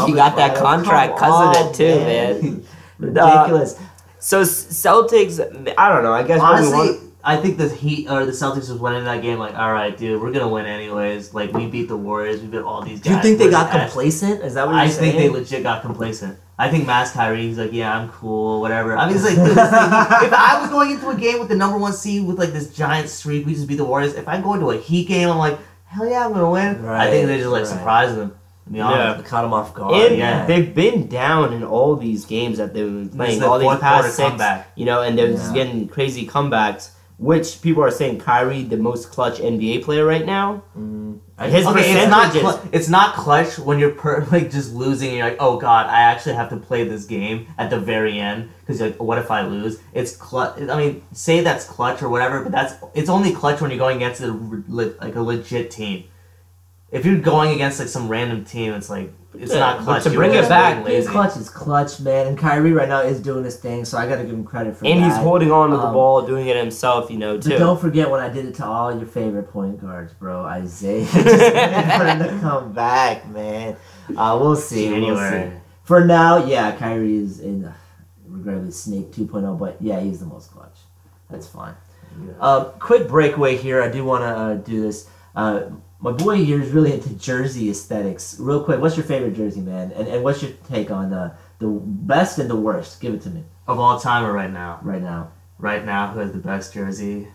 [0.05, 2.65] He got that contract 'cause of it too, man.
[2.99, 3.77] Ridiculous.
[4.25, 5.39] So Celtics,
[5.77, 6.11] I don't know.
[6.13, 9.03] I guess when we Honestly, want- I think the Heat or the Celtics was winning
[9.05, 9.37] that game.
[9.39, 11.33] Like, all right, dude, we're gonna win anyways.
[11.33, 12.41] Like, we beat the Warriors.
[12.41, 13.03] We beat all these guys.
[13.03, 14.43] Do you think they got complacent?
[14.43, 15.11] Is that what you're I saying?
[15.13, 16.37] think they legit got complacent.
[16.57, 18.97] I think Mass Kyrie, he's like, yeah, I'm cool, whatever.
[18.97, 21.49] I mean, it's like, dude, it's like, if I was going into a game with
[21.49, 24.13] the number one seed with like this giant streak, we just beat the Warriors.
[24.15, 26.83] If I go into a Heat game, I'm like, hell yeah, I'm gonna win.
[26.85, 27.77] I think they just like Right, right.
[27.77, 28.35] surprised them.
[28.71, 29.23] Be honest.
[29.23, 29.29] Yeah.
[29.29, 30.11] caught them off guard.
[30.11, 30.45] And yeah.
[30.45, 33.43] they've been down in all these games that they've been playing.
[33.43, 34.71] All these past six, comeback.
[34.75, 36.91] you know, and they're just getting crazy comebacks.
[37.17, 40.63] Which people are saying Kyrie, the most clutch NBA player right now.
[40.77, 41.21] Mm.
[41.39, 45.17] His okay, it's not cl- it's not clutch when you're per- like just losing and
[45.17, 48.49] you're like, oh god, I actually have to play this game at the very end
[48.59, 49.79] because like, what if I lose?
[49.93, 50.61] It's clutch.
[50.61, 53.97] I mean, say that's clutch or whatever, but that's it's only clutch when you're going
[53.97, 54.31] against a
[54.67, 56.05] like a legit team.
[56.95, 60.03] If you're going against like some random team, it's like it's Yeah, not but clutch.
[60.03, 62.27] to bring it back, being His clutch is clutch, man.
[62.27, 64.77] And Kyrie right now is doing his thing, so I got to give him credit
[64.77, 65.05] for and that.
[65.09, 67.57] he's holding on to the Um, ball, doing it himself, you know, But too.
[67.57, 70.43] don't forget when I did it to all your favorite point guards, bro.
[70.45, 73.75] Isaiah just waiting for him to come back, man.
[74.15, 74.89] Uh, we'll see.
[74.89, 75.51] We'll see.
[75.83, 77.73] For now, yeah, Kyrie is in, uh,
[78.27, 80.77] regrettably, Snake 2.0, but yeah, he's the most clutch.
[81.29, 81.73] That's fine.
[82.39, 83.83] Uh, quick breakaway here.
[83.83, 85.07] I do want to uh, do this.
[85.35, 85.63] Uh,
[86.05, 88.39] my boy here is really into jersey aesthetics.
[88.39, 89.91] Real quick, what's your favorite jersey, man?
[89.93, 93.01] And, and what's your take on uh, the best and the worst?
[93.01, 94.79] Give it to me of all time or right now.
[94.83, 95.31] right now.
[95.57, 97.27] Right now, who has the best jersey?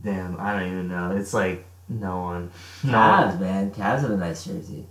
[0.00, 1.16] Damn, I don't even know.
[1.16, 2.52] It's like no one.
[2.84, 3.30] No one.
[3.30, 3.70] Cavs, man.
[3.72, 4.86] Cavs have a nice jersey.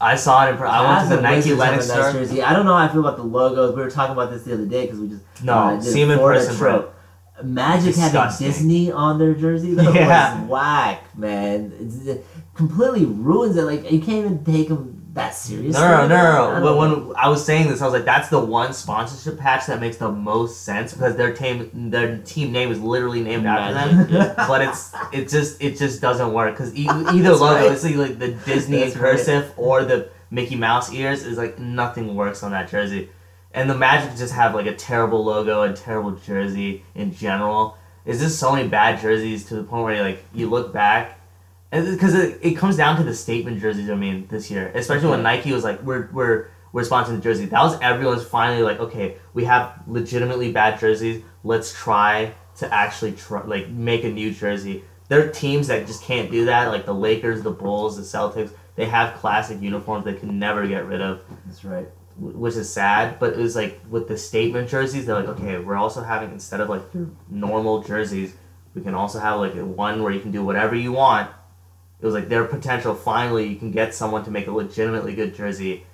[0.00, 0.58] I saw it in.
[0.58, 2.42] Per- I went to the Nike Lennox nice jersey.
[2.42, 3.74] I don't know how I feel about the logos.
[3.74, 6.10] We were talking about this the other day because we just No, uh, see him
[6.12, 6.94] in person, trip.
[7.42, 10.40] Magic having Disney on their jersey though Yeah.
[10.42, 11.72] was whack, man.
[12.06, 13.62] It completely ruins it.
[13.62, 15.80] Like you can't even take them that seriously.
[15.80, 16.64] No, no, no, no.
[16.64, 19.80] But when I was saying this, I was like, "That's the one sponsorship patch that
[19.80, 23.96] makes the most sense because their team, their team name is literally named after them."
[24.12, 27.72] Magic, but it's it just it just doesn't work because e- either logo, right.
[27.72, 29.10] it's like, the Disney in That's right.
[29.12, 33.08] cursive or the Mickey Mouse ears is like nothing works on that jersey,
[33.56, 37.76] and the Magic just have like a terrible logo and terrible jersey in general.
[38.04, 41.18] Is just so many bad jerseys to the point where you like you look back,
[41.72, 43.90] and because it, it comes down to the statement jerseys.
[43.90, 47.46] I mean, this year, especially when Nike was like, we're we're we're sponsoring the jersey.
[47.46, 51.24] That was everyone's finally like, okay, we have legitimately bad jerseys.
[51.42, 54.84] Let's try to actually try like make a new jersey.
[55.08, 58.52] There are teams that just can't do that, like the Lakers, the Bulls, the Celtics.
[58.76, 61.88] They have classic uniforms they can never get rid of, That's right.
[62.18, 63.18] Wh- which is sad.
[63.18, 66.60] But it was like with the statement jerseys, they're like, okay, we're also having instead
[66.60, 66.82] of like
[67.28, 68.34] normal jerseys,
[68.74, 71.30] we can also have like one where you can do whatever you want.
[72.00, 72.94] It was like their potential.
[72.94, 75.86] Finally, you can get someone to make a legitimately good jersey,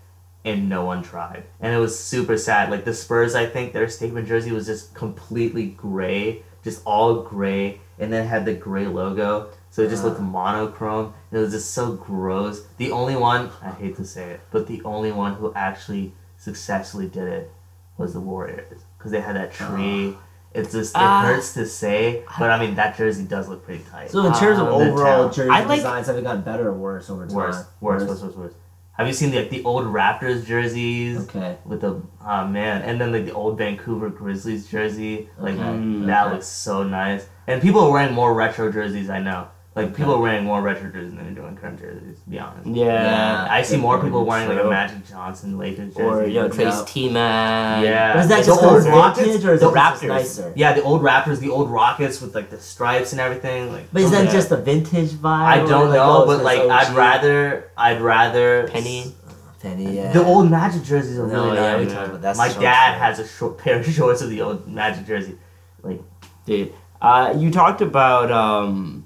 [0.45, 1.45] and no one tried.
[1.61, 2.71] And it was super sad.
[2.71, 7.81] Like the Spurs, I think their statement jersey was just completely gray, just all gray,
[8.01, 9.51] and then had the gray logo.
[9.73, 11.15] So it just looked monochrome.
[11.33, 12.63] It was just so gross.
[12.77, 17.09] The only one, I hate to say it, but the only one who actually successfully
[17.09, 17.51] did it
[17.97, 18.83] was the Warriors.
[18.99, 20.15] Because they had that tree.
[20.53, 21.23] It's just, it Ah.
[21.23, 24.11] hurts to say, but I mean, that jersey does look pretty tight.
[24.11, 25.33] So in terms of Uh, the overall town.
[25.33, 27.35] jersey I like- designs, have it gotten better or worse over time?
[27.35, 28.53] Worse, worse, worse, worse, worse.
[28.99, 31.23] Have you seen the, like, the old Raptors jerseys?
[31.31, 31.57] Okay.
[31.65, 35.63] with the oh man, and then like the old Vancouver Grizzlies jersey, like Okay.
[35.63, 36.05] Mm.
[36.07, 36.35] that Okay.
[36.35, 37.27] looks so nice.
[37.47, 39.09] And people are wearing more retro jerseys.
[39.09, 42.19] I know, like people are wearing more retro jerseys than they're doing current jerseys.
[42.21, 42.85] To be honest, Yeah.
[42.85, 43.47] Yeah.
[43.51, 46.03] I see more people wearing like a Magic Johnson Lakers jersey.
[46.03, 46.85] Or, you know, Trace Yeah.
[46.87, 47.85] T-Mac.
[47.85, 48.21] Yeah.
[48.21, 50.09] Is that The just old old Rockets, or is the Raptors.
[50.09, 50.53] nicer?
[50.57, 53.73] Yeah, the old Raptors, the old Rockets with like the stripes and everything.
[53.73, 54.33] Like, But is that yeah.
[54.33, 55.25] just a vintage vibe?
[55.25, 56.71] I don't like, know, oh, but like OG?
[56.71, 59.15] I'd rather I'd rather Penny.
[59.63, 59.97] Penny.
[59.97, 60.13] Yeah.
[60.13, 61.95] The old Magic jerseys are No, really yeah, we nice.
[61.95, 62.37] talked about that.
[62.37, 65.39] My dad has a short pair of shorts of the old Magic jersey.
[65.83, 66.03] Like.
[66.45, 69.02] Dude, uh, you talked about um,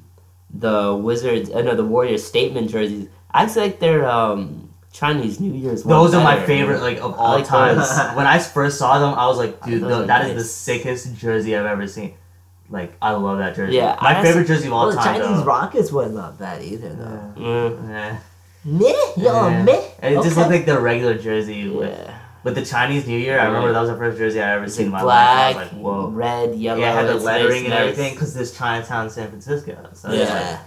[0.51, 3.09] the Wizards, uh, no, the Warriors statement jerseys.
[3.33, 5.83] I actually like their um, Chinese New Year's.
[5.83, 7.89] Those are my favorite, like of all like times.
[8.17, 11.57] when I first saw them, I was like, dude, are that is the sickest jersey
[11.57, 12.15] I've ever seen.
[12.69, 13.77] Like, I love that jersey.
[13.77, 15.21] Yeah, my I favorite jersey of all Well, the time.
[15.21, 15.45] Chinese though.
[15.45, 17.41] Rockets was not bad either, though.
[17.41, 18.17] Mm, Eh.
[18.65, 19.63] Meh, yo, Eh.
[19.63, 19.83] meh.
[20.01, 20.41] And it just Okay.
[20.41, 22.16] looked like the regular jersey with, yeah.
[22.47, 23.41] With the Chinese New Year.
[23.41, 25.19] I remember that was the first jersey I ever seen in my life.
[25.29, 26.09] I black, was like, whoa.
[26.11, 26.81] red, yellow.
[26.81, 29.73] Yeah, it had the lettering nice, and everything because there's Chinatown, San Francisco.
[29.95, 30.61] So it's like, Yeah.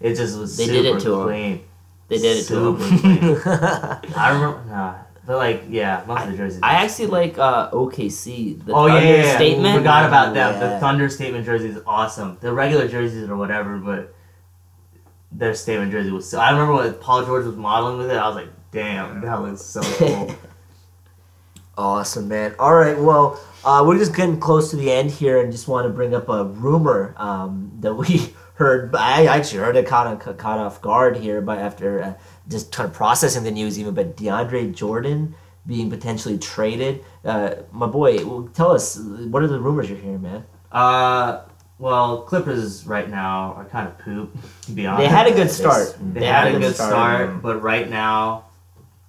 [0.00, 1.64] it just was They super did it to clean.
[2.08, 2.98] They did it to Super him.
[2.98, 3.22] clean.
[4.16, 4.94] I remember, nah,
[5.26, 6.60] but like, yeah, most of the jerseys.
[6.62, 8.64] I actually like uh, OKC.
[8.64, 9.36] The oh yeah, yeah, yeah.
[9.36, 9.74] statement.
[9.74, 10.54] We forgot about them.
[10.54, 10.60] Yeah.
[10.76, 12.38] The Thunder statement jersey is awesome.
[12.40, 14.14] The regular jerseys or whatever, but
[15.30, 16.26] their statement jersey was.
[16.26, 18.16] So, I remember when Paul George was modeling with it.
[18.16, 20.34] I was like, damn, that looks so cool.
[21.78, 22.54] Awesome, man.
[22.58, 25.84] All right, well, Uh, we're just getting close to the end here, and just want
[25.86, 28.94] to bring up a rumor um, that we heard.
[28.94, 32.14] I actually heard it caught, on- caught off guard here, but after uh,
[32.48, 33.94] just kind of processing the news, even.
[33.94, 35.34] But DeAndre Jordan
[35.66, 37.04] being potentially traded.
[37.24, 40.44] Uh, my boy, well, tell us what are the rumors you're hearing, man?
[40.72, 41.42] Uh,
[41.78, 44.36] well, Clippers right now are kind of poop.
[44.62, 45.96] To be honest, They had a good start.
[46.14, 48.46] They, had, a good start, but right now,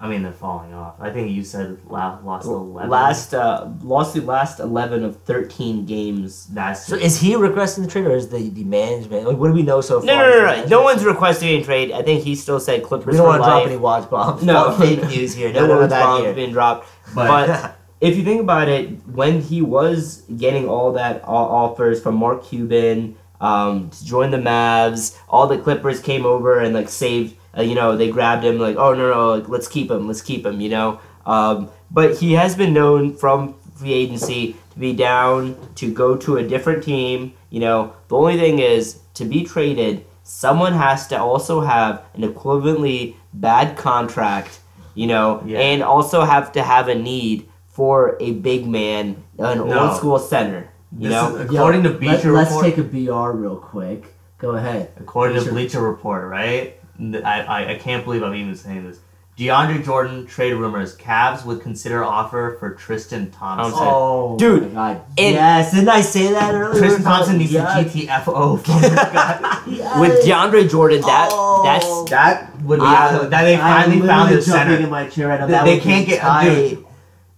[0.01, 0.95] I mean, they're falling off.
[1.01, 2.89] I think you said la- lost eleven.
[2.89, 6.45] Last uh, lost the last eleven of thirteen games.
[6.47, 9.27] that's So is he requesting the trade, or is the, the management?
[9.27, 10.05] Like, what do we know so far?
[10.07, 10.65] No, no, no, no.
[10.67, 11.91] No one's requesting a trade.
[11.91, 14.41] I think he still said Clippers We don't want to drop any watch bombs.
[14.43, 14.71] No.
[14.79, 15.51] fake news here.
[15.51, 16.33] No No, none of one's that bombs here.
[16.33, 16.87] been dropped.
[17.13, 22.15] but, But if you think about it, when he was getting all that offers from
[22.15, 27.35] Mark Cuban um, to join the Mavs, all the Clippers came over and like saved.
[27.57, 30.21] Uh, you know, they grabbed him like, oh no, no, like, let's keep him, let's
[30.21, 30.61] keep him.
[30.61, 35.91] You know, um, but he has been known from free agency to be down to
[35.93, 37.33] go to a different team.
[37.49, 42.21] You know, the only thing is to be traded, someone has to also have an
[42.21, 44.59] equivalently bad contract.
[44.95, 45.59] You know, Yeah.
[45.59, 49.79] and also have to have a need for a big man, an No.
[49.87, 50.69] old school center.
[50.97, 54.13] You This know, is- according to Let, Bleacher let's take a BR real quick.
[54.39, 54.89] Go ahead.
[54.99, 56.75] according to Bleacher- Bleacher Report, right?
[56.99, 58.99] Th- I, I, I can't believe I'm even saying this.
[59.37, 60.97] DeAndre Jordan trade rumors.
[60.97, 63.71] Cavs would consider offer for Tristan Thompson.
[63.71, 63.87] Thompson.
[63.89, 65.01] Oh, Dude, my God.
[65.17, 66.77] and- yes, didn't I say that earlier?
[66.81, 67.95] Tristan Thompson needs Yes.
[67.95, 69.77] a GTFO from this.
[69.79, 69.99] Yes.
[69.99, 71.61] with DeAndre Jordan, that Oh.
[71.63, 74.75] that's That would be I- that they I'm finally found literally the center.
[74.75, 75.45] in my chair right now.
[75.45, 76.69] They- That they can't get- tight.
[76.69, 76.85] dude,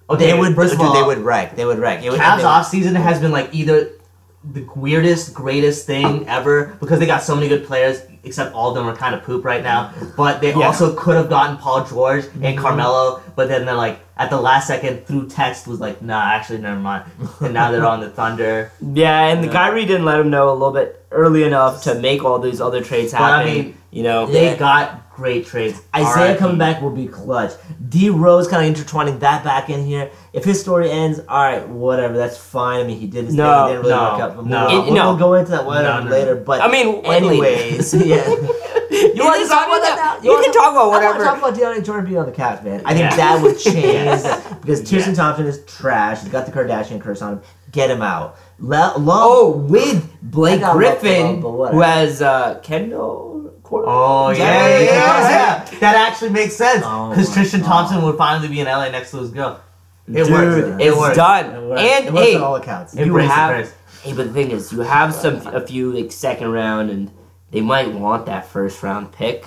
[0.10, 0.56] Okay, they would.
[0.56, 1.56] first of dude, all, they would wreck.
[1.56, 2.04] They would wreck.
[2.04, 2.44] It would, Cavs they-
[2.82, 3.90] offseason has been like either
[4.44, 8.76] the weirdest, greatest thing ever because they got so many good players, except all of
[8.76, 9.92] them are kind of poop right now.
[10.16, 10.68] But they Yeah.
[10.68, 12.60] also could have gotten Paul George and mm-hmm.
[12.62, 16.60] Carmelo, but then they're like at the last second through text was like, nah, actually
[16.60, 17.06] never mind.
[17.40, 18.72] And now they're on the Thunder.
[18.94, 19.28] yeah.
[19.28, 19.54] And the Yeah.
[19.54, 22.82] Kyrie didn't let him know a little bit early enough to make all these other
[22.84, 23.54] trades But I happen.
[23.54, 24.56] mean, you know, They Yeah.
[24.56, 25.82] got great trades.
[25.96, 27.52] Isaiah coming back will be clutch.
[27.90, 30.10] D Rose kind of intertwining that back in here.
[30.34, 32.80] If his story ends, all right, whatever, that's fine.
[32.80, 33.64] I mean, he did his No, thing.
[33.64, 34.36] It didn't really no, work out.
[34.38, 34.66] But no.
[34.68, 35.10] we'll, It- we'll, no.
[35.10, 36.36] we'll go into that whatever No, later.
[36.36, 38.28] But I mean, anyways, yeah.
[38.30, 40.20] you want to talk about that?
[40.24, 41.24] You can talk about I whatever.
[41.24, 42.82] talk about DeAndre Jordan being on the Cavs, man.
[42.86, 43.16] I think Yeah.
[43.18, 44.54] that would change Yes.
[44.62, 46.22] because Tristan Thompson is trash.
[46.22, 47.42] He's got the Kardashian curse on him.
[47.72, 48.38] Get him out.
[48.60, 53.31] Le- Oh, with Blake Griffin, who has uh, Kendall.
[53.72, 55.80] Cor- Oh Is yeah, that yeah, yeah, yeah.
[55.80, 57.68] That actually makes sense Oh because my Tristan God.
[57.68, 59.62] Thompson would finally be in LA next to his girl.
[60.08, 60.82] It Dude, works.
[60.82, 61.16] It it's works.
[61.16, 61.46] done.
[61.56, 61.82] It worked.
[61.82, 62.96] And it works hey, on all accounts.
[62.96, 63.74] you Embrace have- Chris.
[64.04, 67.12] Hey, but the thing is, you have some a few like second round, and
[67.52, 69.44] they might want that first round pick.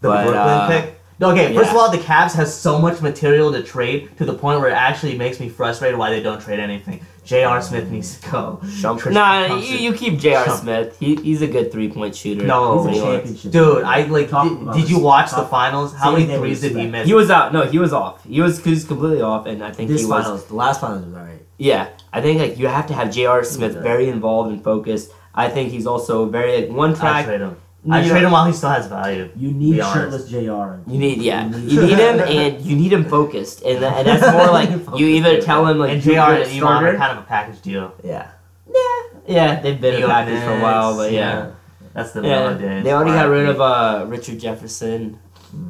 [0.00, 1.00] The but, Brooklyn uh, pick.
[1.20, 1.70] Okay, first yeah.
[1.72, 4.74] of all, the Cavs has so much material to trade to the point where it
[4.74, 7.04] actually makes me frustrated why they don't trade anything.
[7.28, 7.60] J.R.
[7.60, 8.60] Smith needs to go.
[8.64, 10.48] Shump- Nah, you, you keep J.R.
[10.48, 10.98] Smith.
[10.98, 12.46] He, he's a good three point shooter.
[12.46, 12.86] No.
[12.86, 13.14] He's a He was.
[13.16, 13.52] championship.
[13.52, 14.30] Dude, I like.
[14.30, 15.94] Did, did you watch the finals?
[15.94, 16.92] How many his name threes did he respect.
[16.92, 17.06] miss?
[17.06, 17.52] He was out.
[17.52, 18.24] No, he was off.
[18.24, 20.24] He was, he was completely off, and I think This he was.
[20.24, 21.42] finals, the last finals was alright.
[21.58, 23.44] Yeah, I think like you have to have J.R.
[23.44, 25.10] Smith very involved and focused.
[25.34, 27.40] I think he's also very like one I track.
[27.42, 27.56] Um,
[27.90, 28.06] trade him.
[28.06, 29.30] I trade him while he still has value.
[29.36, 29.94] You need Be honest.
[29.94, 30.80] shirtless J.R.
[30.86, 34.22] You need yeah, You need- him and you need him focused, and, tha- and that's
[34.32, 37.26] more like you either tell him like and you're and Elon are kind of a
[37.26, 37.94] package deal.
[38.04, 38.30] Yeah.
[38.72, 38.82] Yeah,
[39.26, 41.50] Yeah, they've been a Elon package for a while, but yeah.
[41.94, 42.84] That's the Yeah, nowadays.
[42.84, 45.18] they already got rid of uh, Richard Jefferson.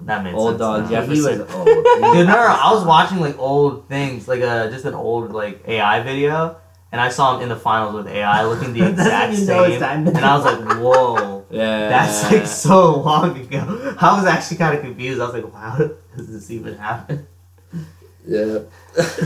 [0.04, 0.88] that made old sense dog now.
[0.90, 1.50] Jeff- He was Jefferson.
[1.56, 1.66] old.
[1.66, 5.62] Dude, no, no, I was watching like old things, like uh, just an old like
[5.66, 6.56] AI video,
[6.92, 9.78] and I saw him in the finals with AI looking the exact even know it's
[9.80, 13.94] same, and I was like, whoa, Yeah, that's like so long ago.
[14.00, 15.20] I was actually kind of confused.
[15.20, 15.76] I was like, wow,
[16.16, 17.26] does this even happen?
[18.26, 18.44] yeah,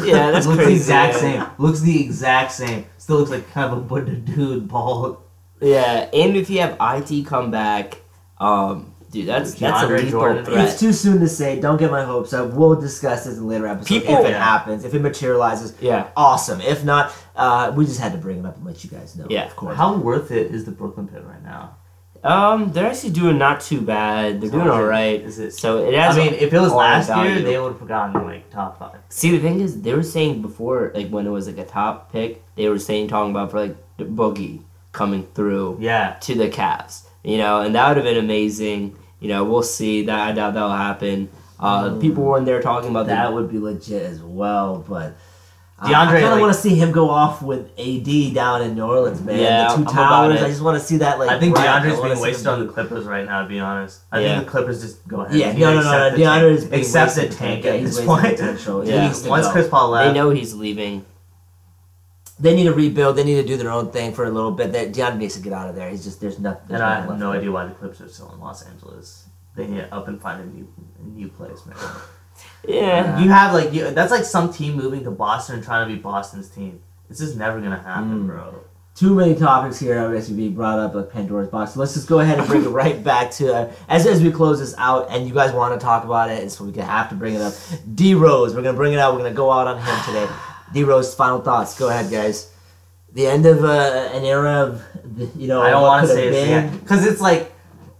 [0.04, 0.30] yeah.
[0.30, 0.64] That's looks crazy.
[0.64, 1.20] the exact yeah.
[1.20, 1.46] same.
[1.58, 2.86] Looks the exact same.
[2.98, 5.18] Still looks like kind of a Buddha dude, bald.
[5.60, 8.00] Yeah, and if you have IT come back,
[8.38, 10.44] um, dude, that's that's a DeAndre lethal Jordan.
[10.44, 10.68] threat.
[10.68, 11.58] It's too soon to say.
[11.60, 12.52] Don't get my hopes up.
[12.52, 14.44] We'll discuss this in later episodes People- if it Yeah.
[14.44, 14.84] happens.
[14.84, 16.60] If it materializes, yeah, awesome.
[16.60, 19.26] If not, uh, we just had to bring it up and let you guys know.
[19.28, 19.46] Yeah.
[19.46, 19.76] of course.
[19.76, 21.76] How worth it is the Brooklyn pit right now?
[22.24, 24.40] Um, they're actually doing not too bad.
[24.40, 25.20] They're doing So is all right.
[25.20, 25.52] Is it?
[25.54, 27.30] So it I mean, if it was last value.
[27.32, 28.98] year, they would have gotten like top five.
[29.08, 32.12] See, the thing is, they were saying before, like when it was like a top
[32.12, 36.16] pick, they were saying talking about for like Boogie coming through Yeah.
[36.20, 38.96] to the Cavs, you know, and that would have been amazing.
[39.20, 40.04] You know, we'll see.
[40.06, 41.28] That I doubt that'll happen.
[41.58, 42.00] Uh, Mm.
[42.00, 43.32] People were in there talking about that that.
[43.32, 45.16] would be legit as well, but.
[45.82, 48.74] DeAndre, I kind of like- want to see him go off with AD down in
[48.76, 49.38] New Orleans, man.
[49.38, 50.40] Yeah, the I'm two about towers.
[50.40, 50.44] it.
[50.44, 51.18] I just want to see that.
[51.18, 51.82] Like, I think right.
[51.82, 53.42] DeAndre's being wasted on the Clippers right now.
[53.42, 54.34] To be honest, I Yeah.
[54.36, 55.36] think the Clippers just go ahead.
[55.36, 56.10] Yeah, and no, no, no, no.
[56.10, 56.42] the tank.
[56.42, 58.38] DeAndre's being accept the tank at this point.
[58.88, 59.12] Yeah.
[59.28, 59.48] Once.
[59.48, 61.04] Chris Paul left, They know he's leaving.
[62.38, 63.16] they need to rebuild.
[63.16, 64.72] They need to do their own thing for a little bit.
[64.72, 65.88] That DeAndre needs to get out of there.
[65.90, 66.62] He's just there's nothing.
[66.68, 67.40] There's And I have no there.
[67.40, 69.24] idea why the Clips are still in Los Angeles.
[69.56, 70.66] They need to up and find a new
[71.00, 71.76] a new place, man.
[72.66, 73.18] Yeah.
[73.20, 76.00] You have like you, that's like some team moving to Boston and trying to be
[76.00, 76.80] Boston's team.
[77.08, 78.26] This is never gonna happen, Mm.
[78.26, 78.54] bro.
[78.94, 81.72] Too many topics here obviously be brought up like Pandora's box.
[81.72, 84.30] So let's just go ahead and bring it right back to uh, as as we
[84.30, 85.08] close this out.
[85.10, 87.34] And you guys want to talk about it, and so we can have to bring
[87.34, 87.54] it up.
[87.94, 89.14] D Rose, we're gonna bring it out.
[89.14, 90.28] We're gonna go out on him today.
[90.74, 91.78] D Rose, final thoughts.
[91.78, 92.50] Go ahead, guys.
[93.14, 94.82] The end of uh, an era of
[95.36, 97.52] you know I don't want to say have it's been, yeah, because it's like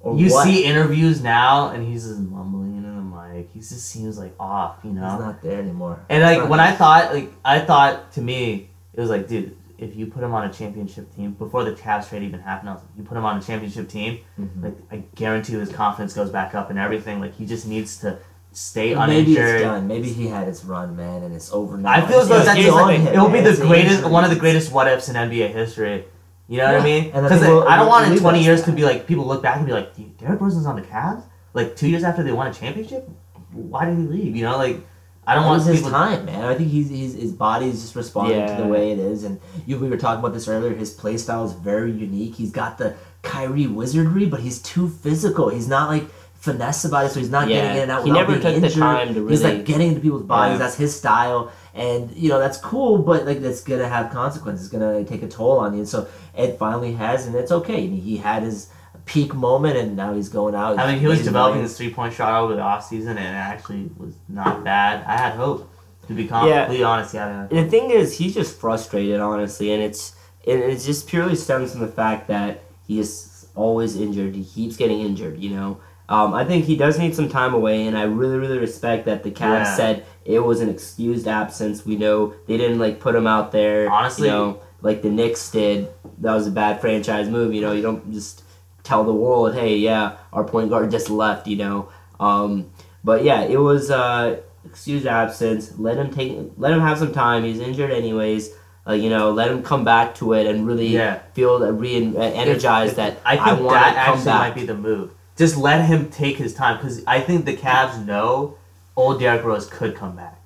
[0.02, 0.44] or you what.
[0.44, 3.48] see interviews now and he's just mumbling into the mic.
[3.51, 5.18] He just seems like off, you He's know.
[5.18, 6.00] not there anymore.
[6.08, 6.60] And like when.
[6.60, 10.32] I thought, like I thought to me, it was like, dude, if you put him
[10.34, 13.16] on a championship team before the Cavs trade even happened, I was like, you put
[13.16, 14.62] him on a championship team, Mhm.
[14.62, 17.20] like I guarantee his confidence goes back up and everything.
[17.20, 18.18] Like he just needs to
[18.52, 19.62] stay Maybe it's uninjured.
[19.62, 19.86] done.
[19.88, 21.90] Maybe he had his run, man, and it's over now.
[21.90, 24.70] I feel as though that's like, it will be the greatest, one of the greatest
[24.72, 26.04] what ifs in NBA history.
[26.48, 27.04] You know what I mean?
[27.06, 29.56] Because we'll- I don't we'll want in twenty years to be like people look back
[29.56, 31.22] and be like, "Dude, Derrick Rosen's on the Cavs."
[31.54, 33.08] Like two years after they won a championship,
[33.52, 34.36] why did he leave?
[34.36, 34.80] You know, like
[35.26, 35.90] I don't It want his people.
[35.90, 36.44] time, man.
[36.44, 39.40] I think he's, he's his body is just responding to the way it is, and
[39.66, 40.74] you we were talking about this earlier.
[40.74, 42.34] His play style is very unique.
[42.34, 45.48] He's got the Kyrie wizardry, but he's too physical.
[45.48, 47.60] He's not like finesse about it, so he's not Yeah.
[47.62, 48.02] getting in and out.
[48.04, 49.30] He without never being took the time to really.
[49.30, 50.54] He's like getting into people's bodies.
[50.54, 50.58] Yeah.
[50.66, 52.98] That's his style, and you know that's cool.
[52.98, 54.66] But like that's gonna have consequences.
[54.66, 55.78] It's gonna take a toll on you.
[55.80, 57.84] And so Ed finally has, and it's okay.
[57.84, 58.70] I mean, he had his
[59.04, 60.78] peak moment, and now he's going out.
[60.78, 63.90] I mean, he was developing his three point shot over the offseason, and it actually
[63.96, 65.04] was not bad.
[65.06, 65.68] I had hope.
[66.08, 66.64] To be Yeah.
[66.64, 67.46] completely honest, yeah.
[67.48, 71.70] And the thing is, he's just frustrated, honestly, and it's it, it just purely stems
[71.70, 74.34] from the fact that he is always injured.
[74.34, 75.38] He keeps getting injured.
[75.38, 75.76] You know,
[76.08, 79.22] um, I think he does need some time away, and I really, really respect that
[79.22, 79.76] the Cavs Yeah.
[79.76, 81.86] said it was an excused absence.
[81.86, 83.88] We know they didn't like put him out there.
[83.88, 85.86] Honestly- you know, like the Knicks did.
[86.18, 87.54] That was a bad franchise move.
[87.54, 88.42] You know, you don't just
[88.82, 91.46] tell the world, hey, yeah, our point guard just left.
[91.46, 91.88] You know,
[92.20, 92.70] um,
[93.04, 93.90] but yeah, it was.
[93.90, 95.76] Uh, excuse absence.
[95.78, 96.38] Let him take.
[96.56, 97.42] Let him have some time.
[97.44, 98.50] He's injured anyways.
[98.86, 101.18] Uh, you know, let him come back to it and really Yeah.
[101.34, 104.40] feel that re energized that I think want that actually back.
[104.40, 105.10] might be the move.
[105.36, 108.54] Just let him take his time because I think the Cavs know
[108.96, 110.38] old Derrick Rose could come back.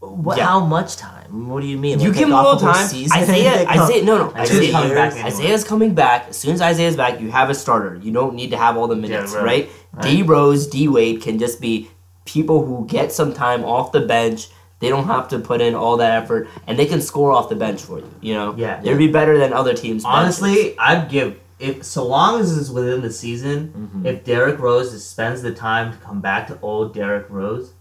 [0.00, 0.46] What, Yeah.
[0.46, 1.48] How much time?
[1.50, 2.00] What do you mean?
[2.00, 2.86] You Like, give him a little time.
[2.88, 3.18] season?
[3.18, 4.32] Isaiah, Isaiah, no, no.
[4.34, 5.26] Isaiah's Isaiah, coming back anyway.
[5.26, 6.26] Isaiah's coming back.
[6.30, 7.96] As soon as Isaiah's back, you have a starter.
[8.02, 9.44] You don't need to have all the minutes, right.
[9.44, 10.02] right?
[10.02, 11.90] D Rose, D Wade can just be
[12.24, 14.48] people who get some time off the bench.
[14.78, 17.56] They don't have to put in all that effort, and they can score off the
[17.56, 18.10] bench for you.
[18.22, 18.80] You know, Yeah.
[18.80, 20.18] they'd be better than other teams.' benches.
[20.40, 23.90] Honestly, I'd give if so long as it's within the season.
[24.02, 24.06] Mhm.
[24.06, 27.72] If Derrick Rose spends the time to come back to old Derrick Rose,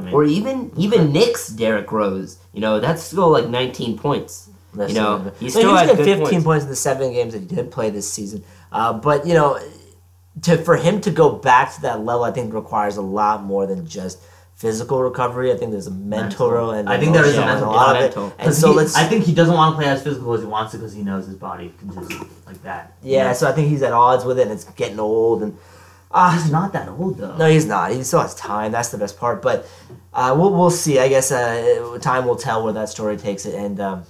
[0.00, 2.38] mean, or even even Knicks, Derrick Rose.
[2.52, 4.48] You know, that's still like 19 points.
[4.74, 6.44] Listen, You know, he he still was had good 15 points.
[6.44, 6.64] points.
[6.64, 8.42] in the seven games that he did play this season.
[8.72, 9.58] Uh, but you know,
[10.42, 13.66] to for him to go back to that level, I think requires a lot more
[13.66, 14.18] than just
[14.54, 15.52] physical recovery.
[15.52, 16.70] I think there's a mental, Mental.
[16.70, 18.16] and I think there is a emotional and mental- lot yeah, of it.
[18.16, 18.24] mental.
[18.38, 18.96] And 'cause so he- let's.
[18.96, 21.02] I think he doesn't want to play as physical as he wants to because he
[21.02, 22.10] knows his body can just
[22.46, 22.94] like that.
[23.02, 25.42] yeah, so I think he's at odds with it, and it's getting old.
[25.42, 25.56] And
[26.12, 27.36] uh, he's not that old though.
[27.36, 27.92] No, he's not.
[27.92, 28.72] He still has time.
[28.72, 29.42] That's the best part.
[29.42, 29.66] But
[30.12, 30.98] uh, we'll we'll see.
[30.98, 33.54] I guess uh, time will tell where that story takes it.
[33.54, 34.04] And um,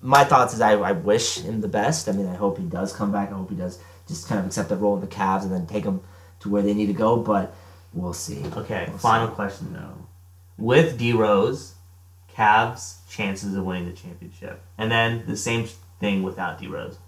[0.00, 2.08] my thoughts is I, I wish him the best.
[2.08, 3.30] I mean, I hope he does come back.
[3.30, 5.66] I hope he does just kind of accept that role in the Cavs and then
[5.66, 6.02] take them
[6.40, 7.16] to where they need to go.
[7.16, 7.54] But
[7.92, 8.44] we'll see.
[8.56, 10.06] Okay, We'll final question though.
[10.56, 11.74] With D Rose,
[12.34, 15.68] Cavs chances of winning the championship, and then the same
[16.00, 16.98] thing without D Rose.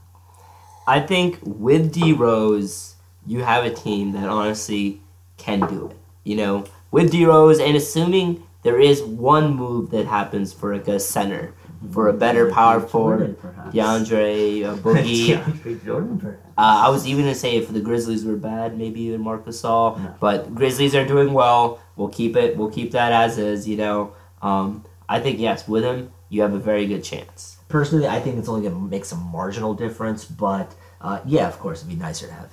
[0.87, 2.95] I think with D Rose,
[3.27, 5.01] you have a team that honestly
[5.37, 5.97] can do it.
[6.25, 10.87] You know, with D Rose, and assuming there is one move that happens for like
[10.89, 11.55] a center,
[11.93, 13.39] for a better power forward,
[13.71, 15.43] DeAndre uh, Boogie.
[15.43, 16.47] DeAndre Jordan, perhaps.
[16.59, 19.99] Uh, I was even gonna say if the Grizzlies were bad, maybe even Marc Gasol.
[19.99, 20.15] No.
[20.21, 21.81] But Grizzlies are doing well.
[21.97, 22.57] We'll keep it.
[22.57, 23.67] We'll keep that as is.
[23.67, 24.13] You know.
[24.43, 27.59] Um, I think yes, with him, you have a very good chance.
[27.69, 30.25] Personally, I think it's only going to make some marginal difference.
[30.25, 32.51] But uh, yeah, of course, it'd be nicer to have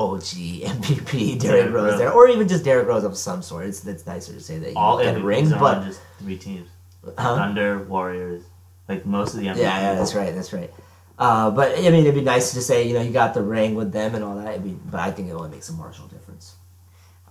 [0.00, 1.98] OG MVP Derrick Derrick Rose Rose.
[1.98, 3.66] there, or even just Derrick Rose of some sort.
[3.66, 6.68] It's it's nicer to say that you All get a ring, but just three teams:
[7.04, 7.36] huh?
[7.36, 8.42] Thunder, Warriors,
[8.88, 9.56] like most of the MVPs.
[9.56, 10.70] Yeah, yeah, that's right, that's right.
[11.18, 13.74] Uh, but I mean, it'd be nice to say, you know, you got the ring
[13.74, 14.52] with them and all that.
[14.52, 16.54] It'd be, but I think it only makes a marginal difference.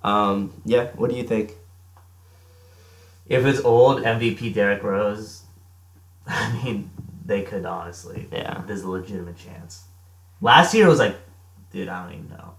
[0.04, 0.92] Um, yeah.
[0.96, 1.54] What do you think?
[3.26, 5.42] If it's old MVP Derrick Rose,
[6.28, 6.92] I mean,
[7.26, 8.28] they could honestly.
[8.32, 8.62] Yeah.
[8.68, 9.84] There's a legitimate chance.
[10.40, 11.18] Last year it was like,
[11.72, 12.54] dude, I don't even know.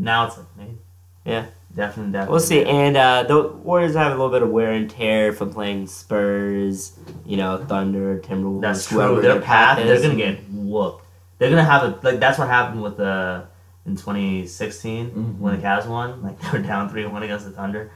[0.00, 0.78] Now it's like, maybe.
[1.26, 1.46] Yeah,
[1.76, 2.30] definitely, definitely.
[2.32, 2.64] We'll see.
[2.64, 6.98] And uh, the Warriors have a little bit of wear and tear from playing Spurs,
[7.26, 8.62] you know, Thunder, Timberwolves.
[8.62, 9.22] That's whoever true.
[9.22, 9.86] Their path, is.
[10.00, 11.04] they're gonna get whooped.
[11.38, 12.18] They're gonna have a like.
[12.20, 13.44] That's what happened with the
[13.86, 15.38] in 2016 Mhm.
[15.38, 16.22] when the Cavs won.
[16.22, 17.90] Like they were down three one against the Thunder,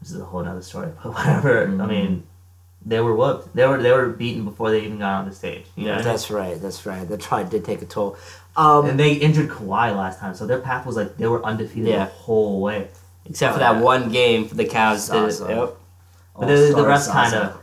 [0.00, 0.88] which is a whole other story.
[1.02, 1.64] But whatever.
[1.64, 1.88] I Mhm.
[1.88, 2.22] mean,
[2.84, 3.54] they were whooped.
[3.54, 5.66] They were they were beaten before they even got on the stage.
[5.76, 5.90] You know.
[5.90, 6.04] what I mean?
[6.12, 6.60] That's right.
[6.60, 7.06] That's right.
[7.08, 8.16] The try did take a toll.
[8.56, 11.88] Um, And they injured Kawhi last time, so their path was like they were undefeated
[11.88, 12.04] Yeah.
[12.06, 12.88] the whole way.
[13.24, 13.80] Except for Oh, that yeah.
[13.82, 15.10] one game for the Cavs.
[15.10, 15.56] Did it.
[15.56, 15.76] Yep.
[16.38, 17.58] But the, the rest kind of,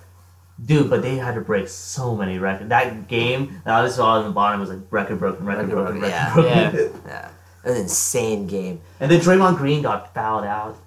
[0.63, 0.89] dude.
[0.89, 2.69] But they had to break so many records.
[2.69, 5.71] That game that I just saw on the bottom was like record broken, record, Record
[5.75, 6.71] broken, broken, record yeah.
[6.71, 7.01] broken.
[7.07, 7.29] Yeah,
[7.65, 8.81] an insane game.
[8.99, 10.77] and then Draymond Green got fouled out.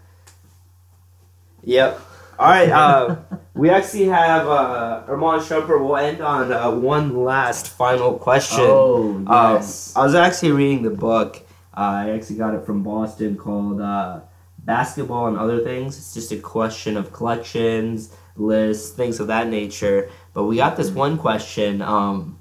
[1.64, 2.00] Yep.
[2.43, 2.70] All right.
[2.70, 3.16] Uh,
[3.55, 5.78] we actually have uh, Armand Shumpert.
[5.78, 8.64] We'll end on uh, one last final question.
[8.66, 9.95] Oh Um, yes.
[9.95, 11.36] I was actually reading the book.
[11.72, 14.22] Uh, I actually got it from Boston called uh,
[14.59, 15.97] Basketball and Other Things.
[15.97, 20.11] It's just a question of collections, lists, things of that nature.
[20.34, 21.80] But we got this one question.
[21.80, 22.40] Um,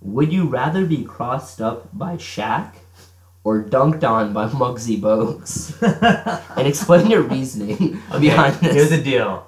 [0.00, 2.74] would you rather be crossed up by Shaq
[3.44, 5.74] or dunked on by Muggsy Bogues?
[6.56, 8.74] and explain your reasoning behind this.
[8.74, 9.46] Here's the deal.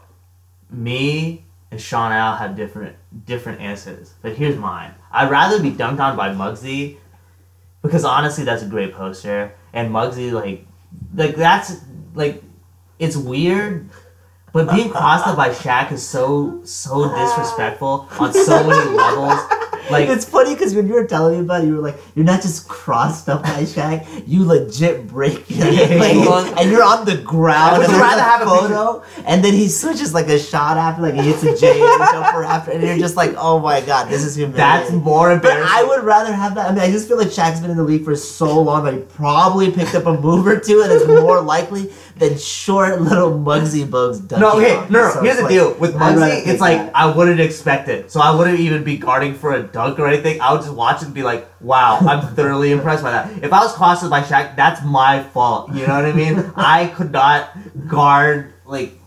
[0.71, 4.95] Me and Sean Al have different different answers, but here's mine.
[5.11, 6.97] I'd rather be dunked on by Muggsy
[7.83, 10.67] because honestly, that's a great poster, and Muggsy like
[11.15, 11.81] like that's
[12.15, 12.43] like
[12.99, 13.89] it's weird.
[14.53, 19.41] But being crossed up by Shaq is so so disrespectful on so many levels.
[19.91, 22.25] Like it's funny because when you were telling me about it, you were like, "You're
[22.25, 26.29] not just crossed up by Shaq, you legit break your leg,
[26.59, 29.55] and you're on the ground." I would and rather a have a photo, and then
[29.55, 32.83] he switches like a shot after, like he hits a J and jumper after, and
[32.83, 35.65] you're just like, "Oh my god, this is humiliating." that's more embarrassing.
[35.65, 35.73] But.
[35.73, 36.71] I would rather have that.
[36.71, 38.95] I mean, I just feel like Shaq's been in the league for so long that
[38.95, 43.31] he probably picked up a move or two, and it's more likely than short little
[43.31, 44.31] Muggsy Bogues.
[44.39, 45.11] No, okay, no, no.
[45.11, 46.47] So Here's the like, deal with I'd Muggsy.
[46.47, 46.97] It's like that.
[46.97, 50.41] I wouldn't expect it, so I wouldn't even be guarding for a dunk or anything.
[50.41, 53.61] I would just watch and be like, "Wow, I'm thoroughly impressed by that." If I
[53.61, 55.73] was crossed by Shaq, that's my fault.
[55.73, 56.53] You know what I mean?
[56.57, 57.51] I could not
[57.89, 58.99] guard like.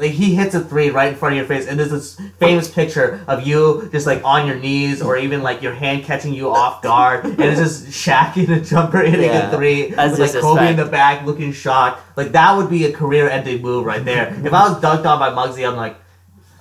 [0.00, 2.70] Like he hits a three right in front of your face, and there's this famous
[2.70, 6.48] picture of you just like on your knees, or even like your hand catching you
[6.50, 10.34] off guard, and it's just Shaq in a jumper hitting Yeah, a three, that's with
[10.34, 12.00] like Kobe in the back looking shocked.
[12.16, 14.32] Like that would be a career-ending move right there.
[14.44, 15.96] If I was dunked on by Muggsy, I'm like,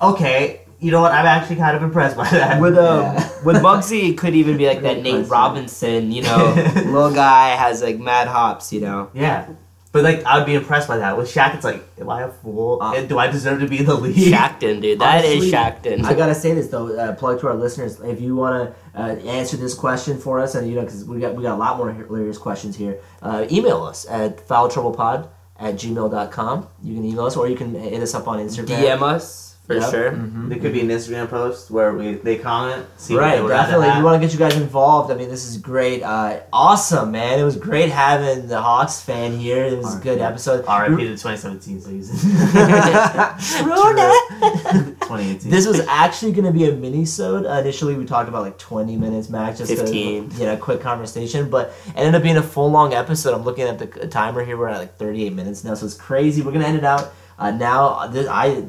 [0.01, 1.11] okay, you know what?
[1.11, 2.61] I'm actually kind of impressed by that.
[2.61, 3.29] With um, Yeah.
[3.45, 5.27] with Bugsy, it could even be like that Nate.
[5.27, 9.09] Robinson, you know, little guy has like mad hops, you know.
[9.13, 9.47] yeah,
[9.91, 11.17] but like I would be impressed by that.
[11.17, 12.79] With Shaq, it's like, am I a fool?
[12.81, 14.15] Uh, And do I deserve to be in the league?
[14.33, 16.05] Shackton, dude, that is Honestly, Shackton.
[16.05, 17.99] I gotta say this though, uh, plug to our listeners.
[17.99, 21.19] If you want to uh, answer this question for us, and you know, because we
[21.19, 25.29] got we got a lot more hilarious questions here, uh, email us at foultrouble.pod
[25.59, 26.67] at gmail.com.
[26.83, 28.67] You can email us, or you can hit us up on Instagram.
[28.67, 29.91] DM us for Yep.
[29.91, 30.11] sure.
[30.13, 30.49] Mhm.
[30.49, 33.91] There could be an Instagram post where we they comment, see what Right, they definitely.
[33.97, 35.11] We want to get you guys involved.
[35.11, 36.01] I mean, this is great.
[36.01, 37.38] Uh, awesome, man.
[37.38, 39.63] It was great having the Hawks fan here.
[39.65, 40.65] It was a good episode.
[40.67, 42.17] RIP to the 2017 season.
[42.49, 44.95] True that.
[45.01, 45.51] 2018.
[45.51, 47.45] This was actually going to be a mini-sode.
[47.45, 50.32] Uh, initially, we talked about like 20 minutes max, just 15.
[50.32, 51.47] a you know, quick conversation.
[51.47, 53.36] But it ended up being a full long episode.
[53.36, 54.57] I'm looking at the timer here.
[54.57, 56.41] We're at like 38 minutes now, so it's crazy.
[56.41, 58.07] We're gonna end it out uh, now.
[58.07, 58.65] This, I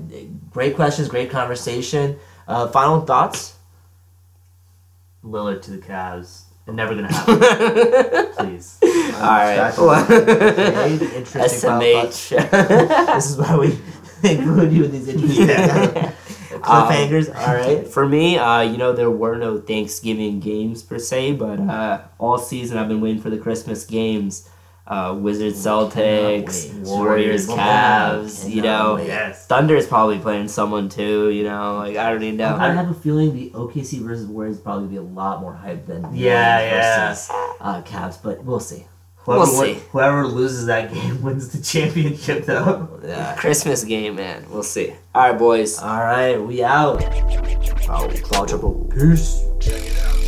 [0.50, 2.18] great questions, great conversation.
[2.46, 3.54] Uh, final thoughts.
[5.24, 6.42] Lillard to the Cavs.
[6.66, 8.32] It's never gonna happen.
[8.46, 8.78] Please.
[8.82, 9.72] All right.
[9.78, 12.08] Okay, interesting final.
[12.08, 13.14] SMH.
[13.14, 13.78] This is why we
[14.28, 16.12] include you in these interesting Yeah.
[16.50, 17.34] cliffhangers.
[17.34, 17.86] All right.
[17.86, 22.38] For me, uh, you know, there were no Thanksgiving games per se, but uh, all
[22.38, 24.48] season I've been waiting for the Christmas games.
[24.90, 26.82] Uh, Wizards, Celtics, wait.
[26.84, 28.50] Warriors, Cavs.
[28.50, 29.06] You know, wait.
[29.06, 29.46] Yes.
[29.46, 31.30] Thunder's probably playing someone too.
[31.30, 32.56] You know, like I don't even know.
[32.56, 35.86] I have a feeling the OKC versus Warriors is probably be a lot more hype
[35.86, 37.08] than the Yeah, Warriors yeah.
[37.08, 37.30] versus
[37.60, 38.84] uh, Cavs, but we'll see.
[39.18, 39.74] Whoever, We'll see.
[39.92, 42.98] whoever loses that game wins the championship, though.
[43.04, 43.36] Yeah.
[43.36, 44.44] Christmas game, man.
[44.50, 44.94] We'll see.
[45.14, 45.78] All right, boys.
[45.78, 47.00] All right, we out.
[47.88, 48.88] Oh, Foul trouble.
[48.92, 49.44] Peace.
[49.60, 50.19] Check it out.